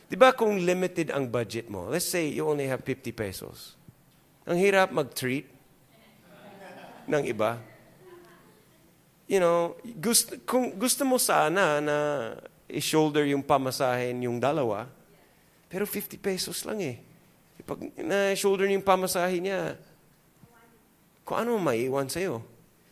[0.09, 3.75] Di ba kung limited ang budget mo, let's say you only have 50 pesos.
[4.47, 5.45] Ang hirap mag-treat
[7.05, 7.61] ng iba.
[9.29, 11.97] You know, gusto, kung gusto mo sana na
[12.65, 14.89] i-shoulder yung pamasahin yung dalawa,
[15.69, 16.97] pero 50 pesos lang eh.
[17.61, 19.77] Pag na-shoulder yung pamasahin niya,
[21.21, 22.41] kung ano maiiwan sa'yo.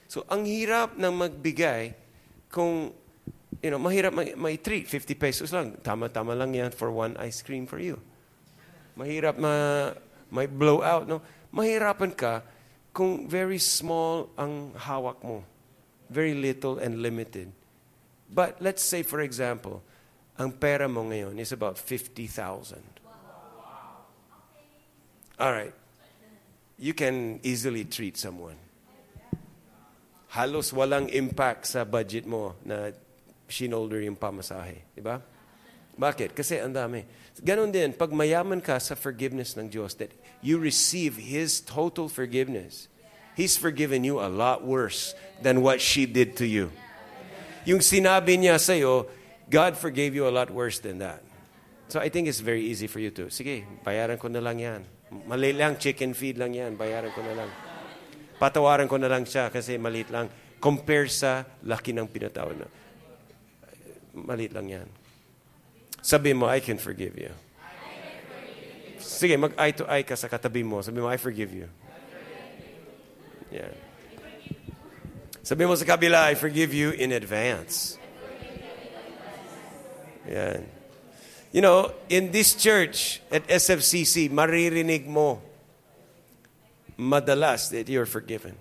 [0.07, 1.91] So, ang hirap ng magbigay
[2.47, 2.95] kung,
[3.59, 5.75] you know, mahirap may, may treat, 50 pesos lang.
[5.83, 7.99] Tama-tama lang yan for one ice cream for you.
[8.95, 9.91] Mahirap ma,
[10.31, 11.19] may blow out, no?
[11.51, 12.43] mahirapan ka
[12.95, 15.43] kung very small ang hawak mo.
[16.07, 17.51] Very little and limited.
[18.31, 19.83] But let's say, for example,
[20.39, 22.79] ang pera mo ngayon is about 50,000.
[25.37, 25.73] All right.
[26.79, 28.66] You can easily treat someone.
[30.37, 32.93] Halos walang impact sa budget mo na
[33.49, 34.85] shinolder yung pamasahe.
[34.93, 35.17] Di ba?
[35.97, 36.37] Bakit?
[36.37, 37.01] Kasi ang dami.
[37.41, 40.13] Ganon din, pag mayaman ka sa forgiveness ng Diyos, that
[40.45, 42.85] you receive His total forgiveness.
[43.33, 46.69] He's forgiven you a lot worse than what she did to you.
[47.65, 49.09] Yung sinabi niya sa'yo,
[49.49, 51.25] God forgave you a lot worse than that.
[51.89, 54.81] So I think it's very easy for you to, sige, bayaran ko na lang yan.
[55.25, 57.49] Mali lang, chicken feed lang yan, bayaran ko na lang.
[58.37, 60.29] Patawaran ko na lang siya kasi maliit lang.
[60.61, 62.69] Compare sa laki ng pinatawad na.
[64.13, 64.87] Maliit lang yan.
[66.01, 67.33] Sabi mo, I can forgive you.
[68.97, 70.81] Sige, mag-eye to eye ka sa katabi mo.
[70.81, 71.69] Sabi mo, I forgive you.
[73.49, 73.73] Yeah.
[75.41, 77.95] Sabi mo sa kabila, I forgive you in advance.
[80.27, 80.59] Yeah.
[81.55, 85.39] You know, in this church at SFCC, maririnig mo
[86.97, 88.55] madalas that you're forgiven.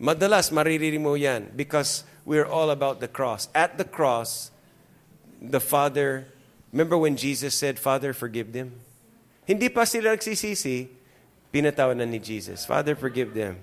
[0.00, 3.48] Madalas maririnig mo yan because we're all about the cross.
[3.54, 4.50] At the cross,
[5.40, 6.26] the Father,
[6.72, 8.80] remember when Jesus said, Father, forgive them?
[9.46, 10.88] Hindi pa sila nagsisisi,
[11.52, 13.60] pinatawan na ni Jesus, Father, forgive them.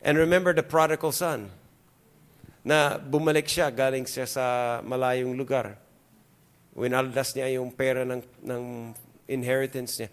[0.00, 1.50] And remember the prodigal son,
[2.64, 4.44] na bumalik siya, galing siya sa
[4.84, 5.76] malayong lugar.
[6.76, 8.62] Winaldas niya yung pera ng, ng
[9.28, 10.08] inheritance niya.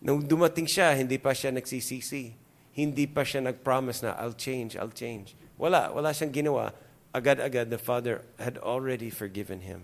[0.00, 2.32] Nung dumating siya, hindi pa siya nagsisisi.
[2.72, 5.36] Hindi pa siya nag-promise na, I'll change, I'll change.
[5.60, 6.72] Wala, wala siyang ginawa
[7.12, 9.82] agad-agad the Father had already forgiven him.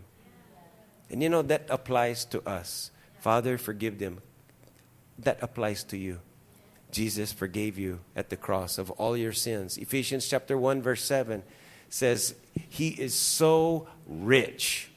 [1.10, 2.90] And you know, that applies to us.
[3.20, 4.22] Father, forgive them.
[5.18, 6.20] That applies to you.
[6.90, 9.76] Jesus forgave you at the cross of all your sins.
[9.76, 11.42] Ephesians chapter 1 verse 7
[11.90, 14.90] says, "He is so rich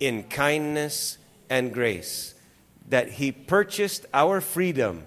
[0.00, 1.18] in kindness
[1.50, 2.35] and grace
[2.88, 5.04] that he purchased our freedom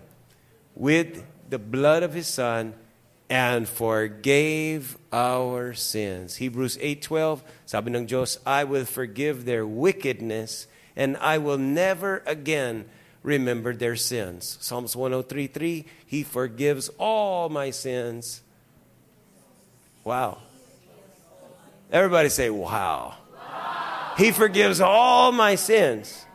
[0.76, 2.74] with the blood of his son
[3.30, 6.38] and forgave our sins.
[6.38, 12.86] Hebrews 8:12, sabi ng Diyos, I will forgive their wickedness and I will never again
[13.22, 14.58] remember their sins.
[14.60, 18.42] Psalms 103:3, he forgives all my sins.
[20.04, 20.40] Wow.
[21.92, 23.14] Everybody say wow.
[23.34, 24.14] wow.
[24.18, 26.26] He forgives all my sins.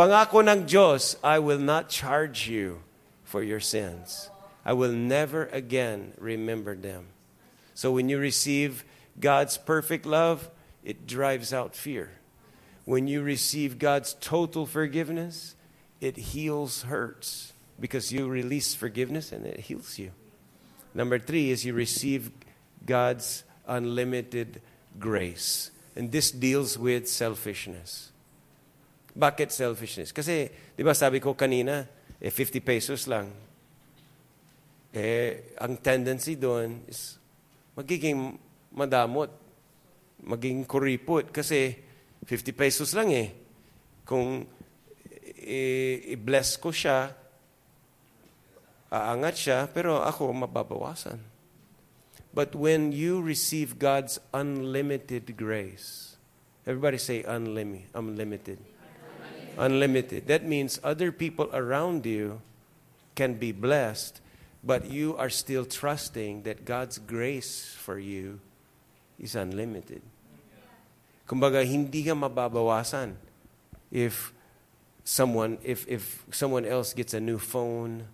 [0.00, 2.80] Pangako ng Diyos, I will not charge you
[3.22, 4.30] for your sins.
[4.64, 7.12] I will never again remember them.
[7.74, 8.82] So when you receive
[9.20, 10.48] God's perfect love,
[10.82, 12.16] it drives out fear.
[12.86, 15.54] when you receive God's total forgiveness,
[16.00, 20.12] it heals hurts because you release forgiveness and it heals you.
[20.94, 22.32] Number three is you receive
[22.86, 24.62] God's unlimited
[24.98, 25.70] grace.
[25.94, 28.09] And this deals with selfishness.
[29.20, 30.16] Bakit selfishness?
[30.16, 31.84] Kasi, di ba sabi ko kanina,
[32.16, 33.28] eh 50 pesos lang.
[34.96, 37.20] Eh, ang tendency doon is
[37.76, 38.40] magiging
[38.72, 39.28] madamot,
[40.24, 41.28] magiging kuripot.
[41.28, 41.76] Kasi
[42.24, 43.28] 50 pesos lang eh.
[44.08, 44.48] Kung
[45.36, 47.12] eh, i-bless ko siya,
[48.88, 51.20] aangat siya, pero ako mababawasan.
[52.32, 56.14] But when you receive God's unlimited grace,
[56.62, 57.90] everybody say unlimited.
[57.94, 58.69] Unlimited.
[59.60, 60.26] Unlimited.
[60.26, 62.40] That means other people around you
[63.14, 64.24] can be blessed,
[64.64, 68.40] but you are still trusting that God's grace for you
[69.20, 70.00] is unlimited.
[71.28, 73.14] Kumbaga, hindi ka mababawasan
[73.92, 74.32] if
[75.04, 78.08] someone if if someone else gets a new phone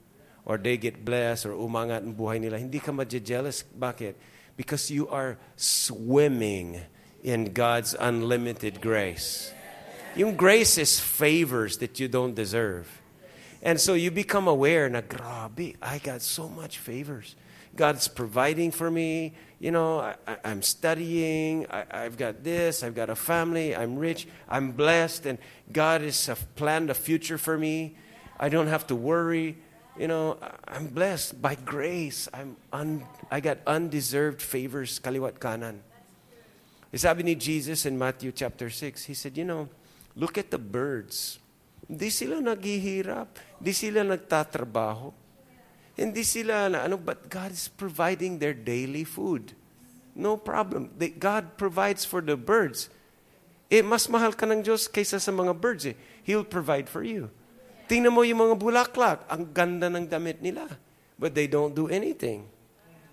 [0.44, 3.62] or they get blessed or umangat ang buhay nila, hindi ka jealous.
[3.62, 4.18] Bakit?
[4.56, 6.82] Because you are swimming
[7.22, 9.55] in God's unlimited grace.
[10.16, 13.02] Yung grace is favors that you don't deserve.
[13.62, 17.36] And so you become aware na, grabe, I got so much favors.
[17.74, 19.34] God's providing for me.
[19.60, 21.66] You know, I, am studying.
[21.70, 22.82] I, have got this.
[22.82, 23.76] I've got a family.
[23.76, 24.26] I'm rich.
[24.48, 25.26] I'm blessed.
[25.26, 25.38] And
[25.72, 27.96] God has planned a future for me.
[28.40, 29.58] I don't have to worry
[29.98, 30.36] you know,
[30.68, 32.28] I'm blessed by grace.
[32.32, 35.78] I'm un, I got undeserved favors, kaliwat kanan.
[36.94, 39.68] Sabi ni Jesus in Matthew chapter 6, he said, you know,
[40.16, 41.38] look at the birds.
[41.86, 43.28] Hindi sila naghihirap.
[43.62, 45.14] Hindi sila nagtatrabaho.
[45.96, 49.54] Hindi sila na ano, but God is providing their daily food.
[50.16, 50.92] No problem.
[50.96, 52.88] They, God provides for the birds.
[53.68, 55.96] Eh, mas mahal ka ng Diyos kaysa sa mga birds eh.
[56.24, 57.32] He'll provide for you.
[57.86, 60.66] Tingnan mo yung mga bulaklak, ang ganda ng damit nila.
[61.16, 62.50] But they don't do anything.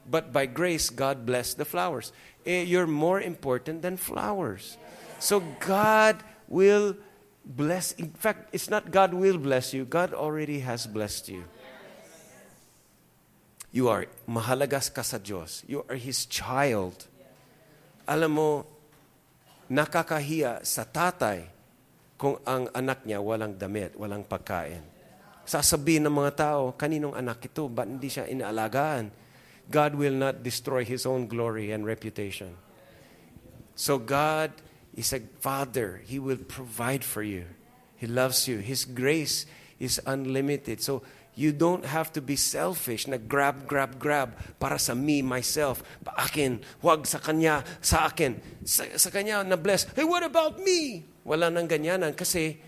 [0.03, 2.11] But by grace, God blessed the flowers.
[2.43, 4.75] Eh, you're more important than flowers.
[5.23, 6.95] So God will
[7.45, 7.91] bless.
[7.99, 11.43] In fact, it's not God will bless you, God already has blessed you.
[13.73, 15.65] You are mahalagas ka sa Diyos.
[15.65, 17.09] You are His child.
[18.05, 18.49] Alam mo,
[19.65, 21.49] nakakahiya sa tatay
[22.21, 24.85] kung ang anak niya walang damit, walang pagkain.
[25.43, 27.67] Sasabihin ng mga tao, kaninong anak ito?
[27.67, 29.11] Ba't hindi siya inaalagaan?
[29.67, 32.55] God will not destroy His own glory and reputation.
[33.73, 34.53] So God
[34.95, 36.01] is said, Father.
[36.05, 37.45] He will provide for you.
[37.97, 38.59] He loves you.
[38.59, 39.45] His grace
[39.79, 40.81] is unlimited.
[40.81, 41.01] So
[41.33, 45.81] you don't have to be selfish na grab, grab, grab para sa me, myself.
[46.05, 48.37] Pa akin, wag sa kanya, sa akin.
[48.61, 49.89] Sa, sa kanya na bless.
[49.97, 51.05] Hey, what about me?
[51.25, 52.61] Wala nang ganyanan kasi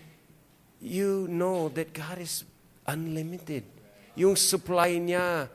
[0.82, 2.42] you know that God is
[2.88, 3.62] unlimited.
[4.18, 5.46] Yung supply niya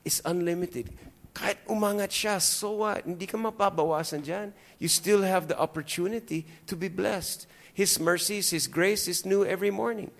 [0.00, 0.88] is unlimited.
[1.32, 3.04] Kahit umangat siya, so what?
[3.04, 4.52] Hindi ka mapabawasan dyan.
[4.82, 7.46] You still have the opportunity to be blessed.
[7.72, 10.10] His mercies, His grace is new every morning.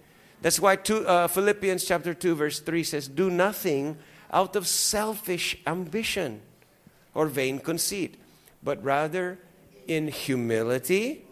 [0.40, 3.98] That's why two, uh, Philippians chapter 2 verse 3 says, Do nothing
[4.32, 6.42] out of selfish ambition
[7.12, 8.14] or vain conceit,
[8.62, 9.40] but rather
[9.88, 11.24] in humility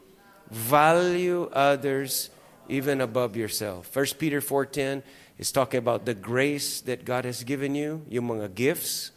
[0.50, 2.30] value others
[2.68, 3.94] even above yourself.
[3.94, 5.04] 1 Peter 4:10
[5.38, 9.12] is talking about the grace that God has given you, yung mga gifts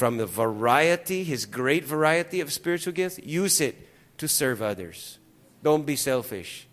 [0.00, 3.76] from the variety, his great variety of spiritual gifts, use it
[4.16, 5.18] to serve others.
[5.62, 6.66] Don't be selfish.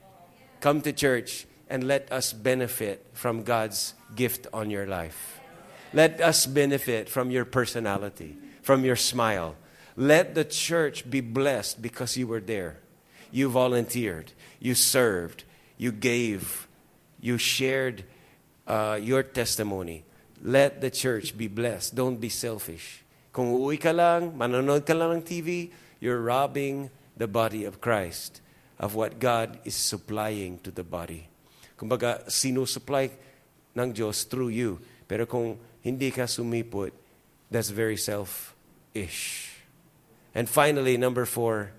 [0.61, 5.41] Come to church and let us benefit from God's gift on your life.
[5.91, 9.57] Let us benefit from your personality, from your smile.
[9.97, 12.79] Let the church be blessed because you were there.
[13.29, 15.43] You volunteered, you served,
[15.77, 16.65] you gave,
[17.19, 18.05] you shared
[18.67, 20.05] uh, your testimony.
[20.41, 21.93] Let the church be blessed.
[21.93, 23.03] Don't be selfish.
[23.31, 25.69] Kung uuwi ka lang, manonood ka lang ng TV,
[26.01, 28.41] you're robbing the body of Christ
[28.77, 31.29] of what God is supplying to the body.
[31.77, 33.13] Kumbaga, sinusupply
[33.77, 34.81] ng Diyos through you.
[35.05, 36.93] Pero kung hindi ka sumipot,
[37.49, 39.53] that's very selfish.
[40.33, 41.73] And finally, number four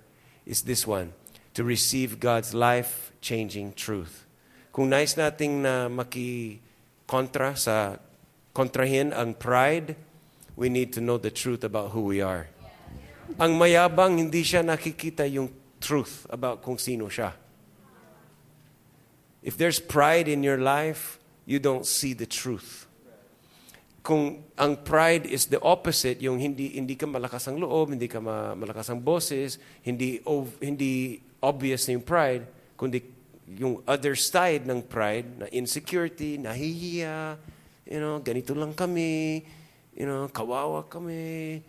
[0.46, 1.14] is this one
[1.54, 4.26] to receive God's life-changing truth.
[4.70, 7.98] Kung nais nating na maki-kontra sa
[8.54, 9.98] kontrahin ang pride,
[10.58, 12.50] we need to know the truth about who we are.
[13.38, 17.38] Ang mayabang, hindi siya nakikita yung truth about kung sino siya.
[19.38, 22.88] If there's pride in your life, you don't see the truth
[24.08, 28.24] kung ang pride is the opposite, yung hindi hindi ka malakas ang loob, hindi ka
[28.24, 33.04] ma, malakas ang boses, hindi ov, hindi obvious na yung pride, kundi
[33.60, 37.36] yung other side ng pride, na insecurity, nahihiya,
[37.84, 39.44] you know, ganito lang kami,
[39.98, 41.60] you know, kawawa kami,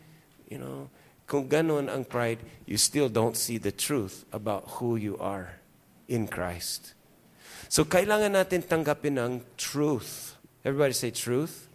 [0.46, 0.86] you know.
[1.26, 5.62] Kung ganon ang pride, you still don't see the truth about who you are
[6.10, 6.98] in Christ.
[7.70, 10.38] So kailangan natin tanggapin ang truth.
[10.66, 11.70] Everybody say truth.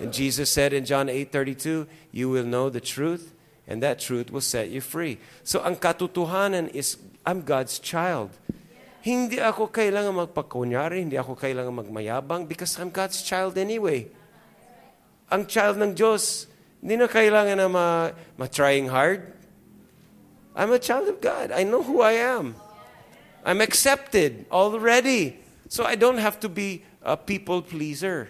[0.00, 3.32] And Jesus said in John 8:32, you will know the truth
[3.64, 5.16] and that truth will set you free.
[5.44, 8.36] So ang katotohanan is I'm God's child.
[9.00, 14.12] Hindi ako kailangan magpakunyari, hindi ako kailangan magmayabang because I'm God's child anyway.
[15.30, 16.50] Ang child ng Diyos,
[16.82, 19.30] hindi na kailangan na ma, ma-trying hard.
[20.56, 21.54] I'm a child of God.
[21.54, 22.58] I know who I am.
[23.46, 25.38] I'm accepted already.
[25.68, 28.28] So I don't have to be a people pleaser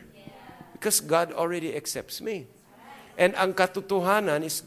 [0.72, 2.46] because God already accepts me.
[3.16, 4.62] And ang katotohanan is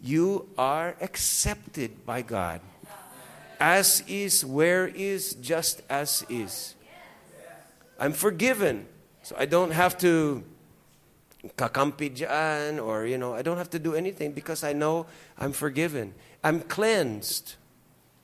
[0.00, 2.60] you are accepted by God.
[3.60, 6.74] As is, where is, just as is.
[7.98, 8.86] I'm forgiven.
[9.22, 10.44] So I don't have to
[11.54, 15.06] kakampi dyan or, you know, I don't have to do anything because I know
[15.38, 16.14] I'm forgiven.
[16.42, 17.54] I'm cleansed.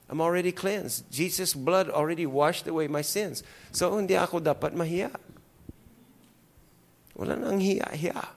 [0.09, 1.09] I'm already cleansed.
[1.11, 3.43] Jesus' blood already washed away my sins.
[3.71, 5.15] So hindi ako dapat mahiya.
[7.15, 8.27] Wala nang hiya-hiya.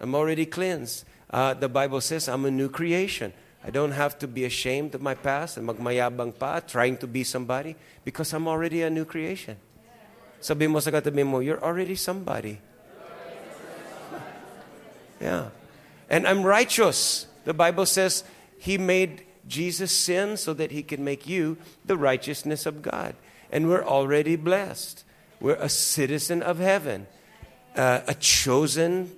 [0.00, 1.04] I'm already cleansed.
[1.30, 3.32] Uh, the Bible says I'm a new creation.
[3.66, 7.24] I don't have to be ashamed of my past and magmayabang pa, trying to be
[7.24, 7.74] somebody,
[8.04, 9.56] because I'm already a new creation.
[10.38, 12.60] Sabi mo sa katabi mo, you're already somebody.
[15.20, 15.48] Yeah.
[16.08, 17.26] And I'm righteous.
[17.44, 18.24] The Bible says
[18.58, 23.14] he made Jesus sin so that he can make you the righteousness of God.
[23.50, 25.04] And we're already blessed.
[25.40, 27.06] We're a citizen of heaven,
[27.76, 29.12] uh, a chosen,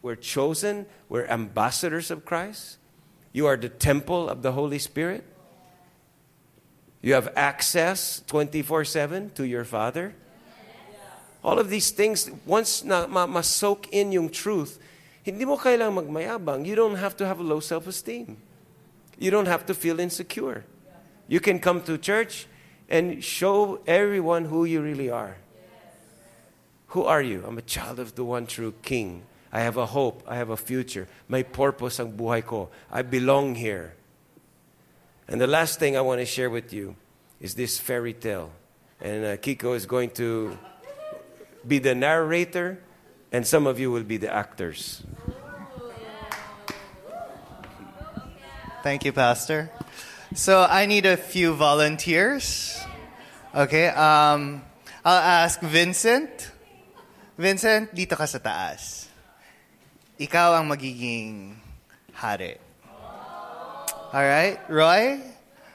[0.00, 2.78] we're chosen, we're ambassadors of Christ.
[3.32, 5.24] You are the temple of the Holy Spirit.
[7.02, 10.14] You have access 24 7 to your Father.
[11.44, 14.80] All of these things, once na ma- ma-soak in yung truth,
[15.26, 16.62] hindi mo kailangang magmayabang.
[16.62, 18.38] You don't have to have a low self-esteem.
[19.18, 20.62] You don't have to feel insecure.
[21.26, 22.46] You can come to church
[22.88, 25.34] and show everyone who you really are.
[26.94, 27.42] Who are you?
[27.42, 29.26] I'm a child of the one true King.
[29.52, 30.22] I have a hope.
[30.28, 31.08] I have a future.
[31.26, 32.70] May purpose ang buhay ko.
[32.86, 33.98] I belong here.
[35.26, 36.94] And the last thing I want to share with you
[37.40, 38.52] is this fairy tale.
[39.00, 40.56] And uh, Kiko is going to
[41.66, 42.78] be the narrator,
[43.36, 45.04] and some of you will be the actors.
[48.82, 49.68] Thank you, Pastor.
[50.32, 52.80] So I need a few volunteers.
[53.54, 54.64] Okay, um,
[55.04, 56.32] I'll ask Vincent.
[57.36, 59.12] Vincent, dito ka sa taas.
[60.16, 61.60] Ikaw ang magiging
[62.16, 62.56] hari.
[64.16, 65.20] Alright, Roy,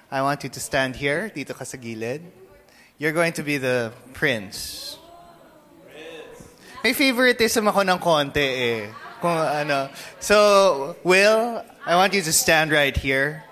[0.09, 1.29] I want you to stand here.
[1.29, 2.25] Dito ka sa gilid.
[2.97, 4.97] You're going to be the prince.
[6.81, 8.89] May favoritism ako ng konti eh.
[9.21, 9.93] Kung ano.
[10.17, 13.45] So, Will, I want you to stand right here.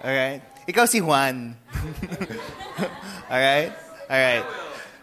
[0.00, 0.40] Alright?
[0.64, 1.52] Ikaw si Juan.
[3.32, 3.76] Alright?
[4.08, 4.46] Alright.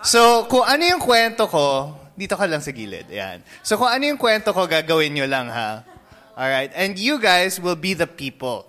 [0.01, 3.05] So, kung ano yung kwento ko, dito ka lang sa gilid.
[3.13, 3.45] Ayan.
[3.61, 5.85] So, kung ano yung kwento ko, gagawin nyo lang, ha?
[6.33, 6.73] Alright?
[6.73, 8.65] And you guys will be the people.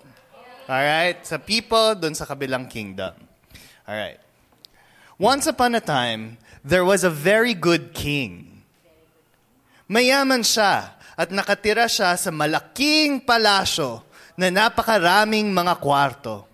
[0.69, 1.25] Alright?
[1.25, 3.17] Sa people, dun sa kabilang kingdom.
[3.89, 4.21] Alright.
[5.17, 8.50] Once upon a time, there was a very good king.
[9.91, 13.99] Mayaman siya at nakatira siya sa malaking palasyo
[14.39, 16.47] na napakaraming mga kwarto.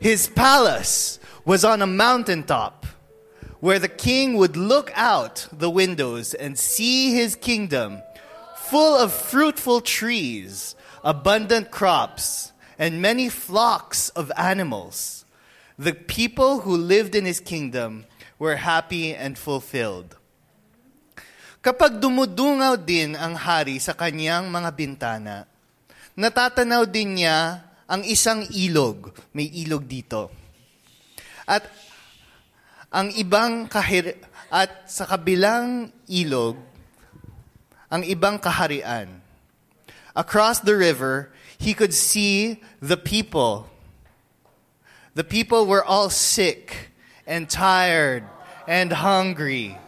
[0.00, 2.88] His palace was on a mountaintop
[3.60, 8.00] where the king would look out the windows and see his kingdom
[8.56, 15.28] full of fruitful trees, abundant crops, and many flocks of animals.
[15.78, 18.06] The people who lived in his kingdom
[18.40, 20.16] were happy and fulfilled.
[21.66, 25.50] Kapag dumudungaw din ang hari sa kanyang mga bintana,
[26.14, 29.10] natatanaw din niya ang isang ilog.
[29.34, 30.30] May ilog dito.
[31.42, 31.66] At
[32.94, 34.14] ang ibang kahir
[34.46, 36.54] at sa kabilang ilog,
[37.90, 39.18] ang ibang kaharian.
[40.14, 43.66] Across the river, he could see the people.
[45.18, 46.94] The people were all sick
[47.26, 48.22] and tired
[48.70, 49.82] and hungry.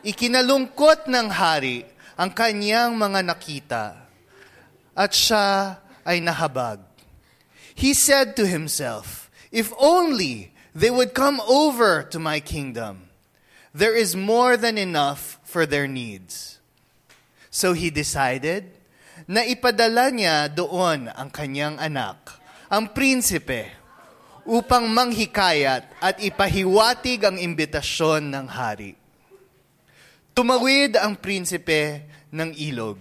[0.00, 1.84] Ikinalungkot ng hari
[2.16, 3.84] ang kanyang mga nakita
[4.96, 6.80] at siya ay nahabag.
[7.76, 13.10] He said to himself, If only they would come over to my kingdom.
[13.74, 16.58] There is more than enough for their needs.
[17.50, 18.70] So he decided
[19.26, 22.38] na ipadala niya doon ang kanyang anak,
[22.70, 23.70] ang prinsipe,
[24.46, 28.99] upang manghikayat at ipahiwatig ang imbitasyon ng hari.
[30.34, 32.98] Tumawid ang prinsipe ng ilog.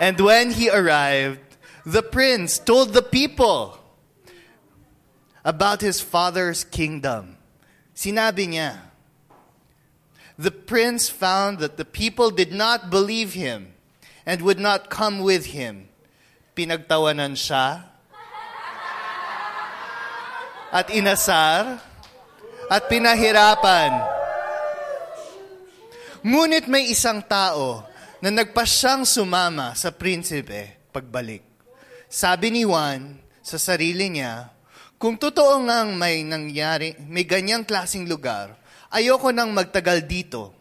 [0.00, 1.40] and when he arrived,
[1.84, 3.78] the prince told the people
[5.44, 7.36] about his father's kingdom.
[7.94, 8.76] Sinabi niya,
[10.40, 13.76] the prince found that the people did not believe him
[14.24, 15.88] and would not come with him.
[16.56, 17.84] Pinagtawanan siya
[20.72, 21.80] at inasar
[22.70, 23.90] at pinahirapan.
[26.22, 27.82] Ngunit may isang tao
[28.22, 31.42] na nagpasyang sumama sa prinsipe pagbalik.
[32.06, 34.54] Sabi ni Juan sa sarili niya,
[35.00, 38.54] kung totoo ngang may nangyari, may ganyang klasing lugar,
[38.92, 40.54] ayoko nang magtagal dito.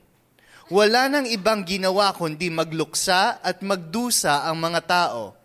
[0.71, 5.35] Wala nang ibang ginawa kundi magluksa at magdusa ang mga tao.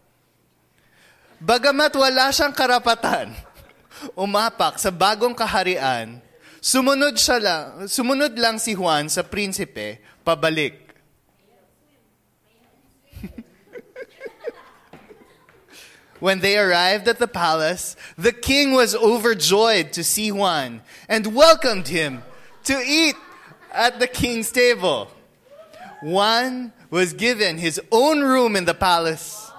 [1.42, 3.34] Bagamat wala siyang karapatan,
[4.24, 6.23] umapak sa bagong kaharian,
[6.64, 10.96] sumunod, siya lang, sumunod lang si Juan sa prinsipe pabalik.
[16.24, 21.88] When they arrived at the palace, the king was overjoyed to see Juan and welcomed
[21.88, 22.24] him
[22.64, 23.16] to eat
[23.68, 25.12] at the king's table.
[26.00, 29.50] Juan was given his own room in the palace,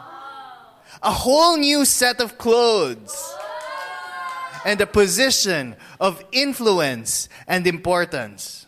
[1.04, 3.14] a whole new set of clothes,
[4.66, 8.66] and a position of influence and importance.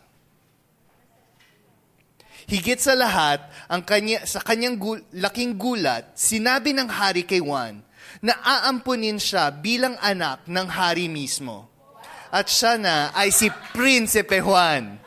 [2.48, 7.84] Higit sa lahat, ang kanya, sa kanyang gu, laking gulat, sinabi ng hari kay Juan
[8.24, 11.68] na aampunin siya bilang anak ng hari mismo.
[12.32, 15.04] At siya na ay si Prinsipe Juan.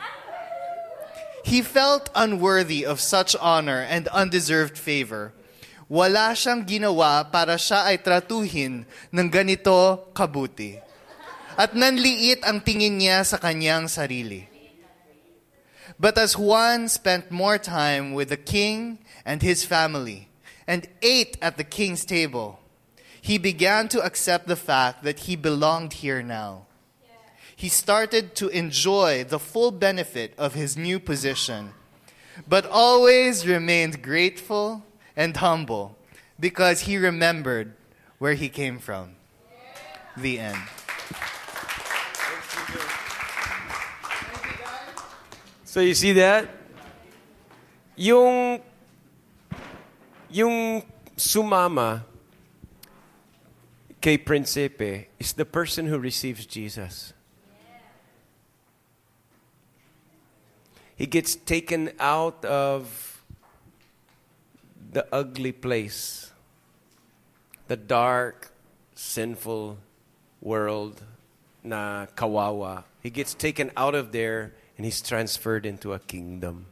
[1.48, 5.32] He felt unworthy of such honor and undeserved favor.
[5.90, 10.78] Wala siyang ginawa para siya ay tratuhin ng ganito kabuti.
[11.58, 14.46] At nanliit ang tingin niya sa kanyang sarili.
[15.98, 20.30] But as Juan spent more time with the king and his family
[20.62, 22.62] and ate at the king's table,
[23.20, 26.70] he began to accept the fact that he belonged here now.
[27.58, 31.74] He started to enjoy the full benefit of his new position,
[32.46, 34.86] but always remained grateful
[35.20, 35.98] and humble
[36.40, 37.74] because he remembered
[38.16, 39.16] where he came from.
[40.16, 40.56] The end.
[45.64, 46.48] So you see that?
[47.96, 48.62] Yung
[50.30, 50.82] yung
[51.18, 52.02] sumama
[54.00, 57.12] kay Prinsipe is the person who receives Jesus.
[60.96, 63.09] He gets taken out of
[64.90, 66.32] the ugly place,
[67.68, 68.50] the dark,
[68.94, 69.78] sinful
[70.42, 71.02] world
[71.62, 72.84] na kawawa.
[73.02, 76.66] He gets taken out of there and he's transferred into a kingdom.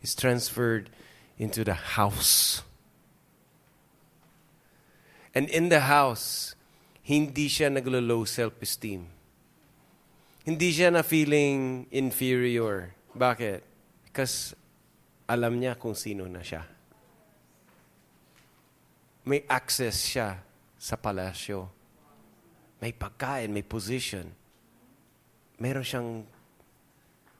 [0.00, 0.90] He's transferred
[1.38, 2.62] into the house.
[5.34, 6.54] And in the house,
[7.02, 9.06] hindi siya naglo-low self-esteem.
[10.44, 12.94] Hindi siya na feeling inferior.
[13.16, 13.62] Bakit?
[14.04, 14.54] Because
[15.28, 16.75] alam niya kung sino na siya.
[19.26, 20.38] May access siya
[20.78, 21.66] sa palasyo.
[22.78, 24.30] May pagkain, may position.
[25.58, 26.10] Meron siyang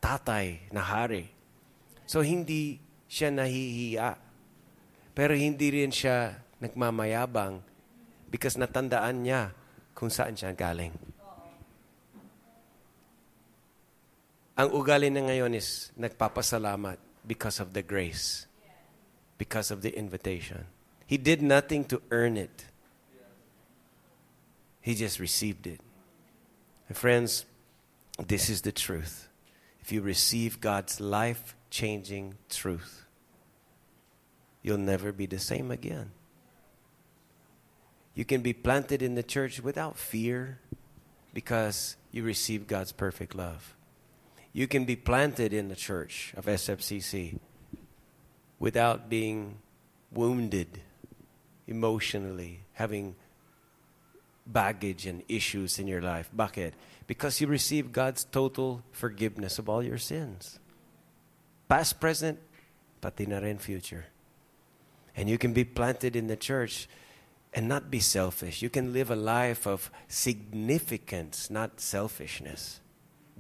[0.03, 1.30] tatay na hari.
[2.11, 4.18] So hindi siya nahihiya.
[5.14, 7.62] Pero hindi rin siya nagmamayabang
[8.28, 9.55] because natandaan niya
[9.95, 10.93] kung saan siya galing.
[14.57, 18.49] Ang ugali na ngayon is nagpapasalamat because of the grace,
[19.37, 20.76] because of the invitation.
[21.07, 22.64] He did nothing to earn it.
[24.80, 25.80] He just received it.
[26.88, 27.44] And friends,
[28.24, 29.28] this is the truth.
[29.80, 33.04] If you receive God's life changing truth,
[34.62, 36.11] you'll never be the same again.
[38.14, 40.59] You can be planted in the church without fear
[41.34, 43.76] because you receive God's perfect love.
[44.52, 47.38] You can be planted in the church of SFCC
[48.59, 49.59] without being
[50.11, 50.80] wounded
[51.66, 53.14] emotionally, having
[54.46, 56.30] baggage and issues in your life.
[56.34, 56.72] Bakit?
[57.06, 60.58] Because you receive God's total forgiveness of all your sins.
[61.68, 62.38] Past, present,
[63.00, 64.06] pati na rin future.
[65.16, 66.88] And you can be planted in the church
[67.52, 68.62] and not be selfish.
[68.62, 72.80] You can live a life of significance, not selfishness.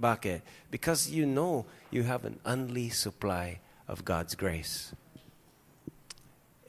[0.00, 0.42] Bakit?
[0.70, 4.92] Because you know you have an unleashed supply of God's grace.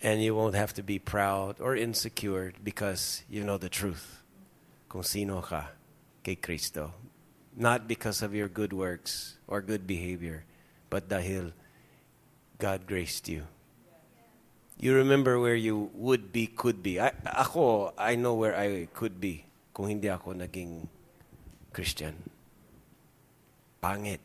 [0.01, 4.21] And you won't have to be proud or insecure because you know the truth.
[4.89, 5.69] Kung sino ka.
[7.55, 10.45] Not because of your good works or good behavior,
[10.89, 11.53] but dahil
[12.59, 13.47] God graced you.
[14.77, 16.99] You remember where you would be, could be.
[16.99, 20.85] I, ako, I know where I could be kung hindi ako naging
[21.73, 22.13] Christian.
[23.81, 24.21] Pangit.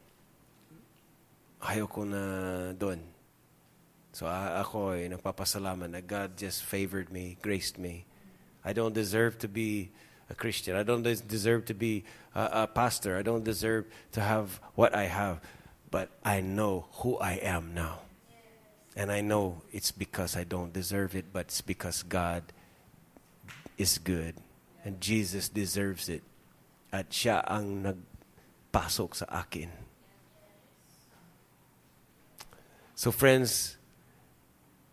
[1.60, 2.22] Ayaw ko na
[2.76, 3.11] doon.
[4.12, 8.04] So ako ay nagpapasalamat na God just favored me, graced me.
[8.60, 9.90] I don't deserve to be
[10.28, 10.76] a Christian.
[10.76, 12.04] I don't deserve to be
[12.36, 13.16] a, a pastor.
[13.16, 15.40] I don't deserve to have what I have.
[15.90, 18.00] But I know who I am now.
[18.96, 22.44] And I know it's because I don't deserve it, but it's because God
[23.78, 24.36] is good.
[24.84, 26.22] And Jesus deserves it.
[26.92, 29.72] At siya ang nagpasok sa akin.
[32.94, 33.80] So friends,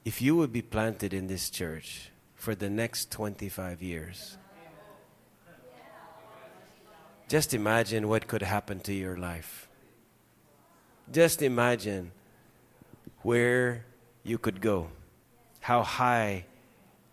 [0.06, 4.38] if you would be planted in this church for the next 25 years,
[7.28, 9.68] just imagine what could happen to your life.
[11.12, 12.12] Just imagine
[13.22, 13.86] where
[14.24, 14.90] you could go,
[15.62, 16.46] how high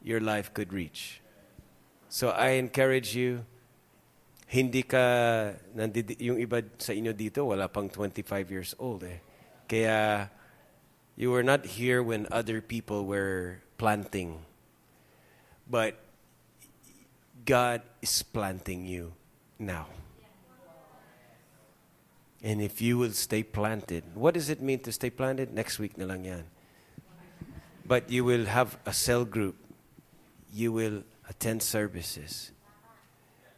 [0.03, 1.20] your life could reach.
[2.09, 3.45] So I encourage you,
[4.47, 9.18] hindi ka, nandidi, yung iba sa inyo dito, wala pang 25 years old eh.
[9.66, 10.30] Kaya,
[11.16, 14.44] you were not here when other people were planting.
[15.68, 15.98] But
[17.44, 19.12] God is planting you
[19.58, 19.86] now.
[22.42, 25.52] And if you will stay planted, what does it mean to stay planted?
[25.52, 26.44] Next week na yan.
[27.84, 29.56] But you will have a cell group.
[30.52, 32.52] You will attend services.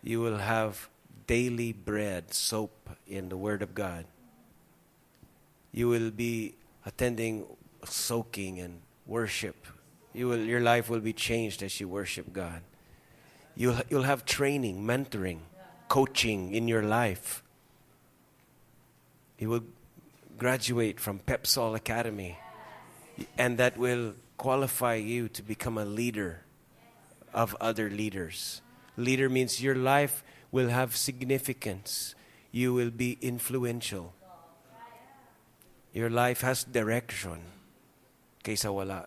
[0.01, 0.89] You will have
[1.27, 4.07] daily bread, soap in the Word of God.
[5.73, 6.55] You will be
[6.87, 7.47] attending
[7.85, 9.67] soaking and worship.
[10.13, 12.63] You will, your life will be changed as you worship God.
[13.57, 15.41] You'll, you'll have training, mentoring,
[15.89, 17.43] coaching in your life.
[19.39, 19.65] You will
[20.37, 22.39] graduate from Pepsol Academy,
[23.37, 26.43] and that will qualify you to become a leader
[27.35, 28.63] of other leaders.
[28.97, 32.15] Leader means your life will have significance,
[32.51, 34.15] you will be influential.
[35.93, 37.41] Your life has direction.
[38.45, 39.07] Kaysa wala.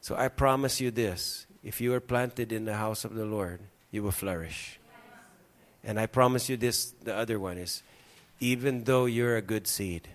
[0.00, 3.60] So I promise you this if you are planted in the house of the Lord,
[3.90, 4.78] you will flourish.
[5.82, 7.82] And I promise you this the other one is
[8.40, 10.08] even though you're a good seed,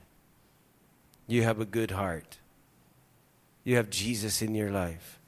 [1.27, 2.37] you have a good heart,
[3.63, 5.19] you have Jesus in your life,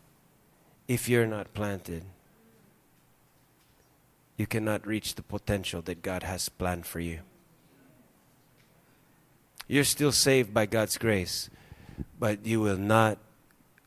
[0.88, 2.04] if you're not planted,
[4.38, 7.20] you cannot reach the potential that God has planned for you.
[9.72, 11.50] You're still saved by God's grace,
[12.20, 13.20] but you will not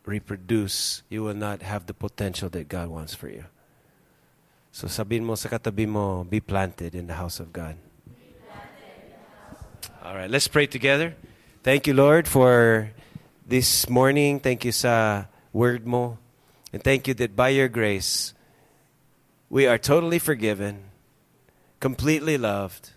[0.07, 3.45] reproduce, you will not have the potential that God wants for you.
[4.73, 7.77] So sabihin mo sa katabi mo, be planted in the house of God.
[10.01, 11.17] All right, let's pray together.
[11.63, 12.89] Thank you, Lord, for
[13.45, 14.41] this morning.
[14.41, 16.17] Thank you sa word mo.
[16.73, 18.33] And thank you that by your grace,
[19.53, 20.89] we are totally forgiven,
[21.77, 22.94] completely loved.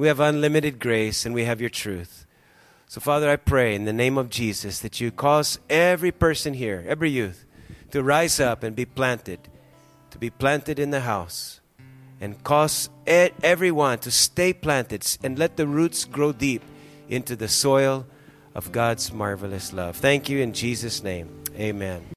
[0.00, 2.24] We have unlimited grace and we have your truth.
[2.88, 6.82] So, Father, I pray in the name of Jesus that you cause every person here,
[6.88, 7.44] every youth,
[7.90, 9.40] to rise up and be planted,
[10.10, 11.60] to be planted in the house,
[12.18, 16.62] and cause everyone to stay planted and let the roots grow deep
[17.10, 18.06] into the soil
[18.54, 19.96] of God's marvelous love.
[19.96, 21.28] Thank you in Jesus' name.
[21.56, 22.02] Amen.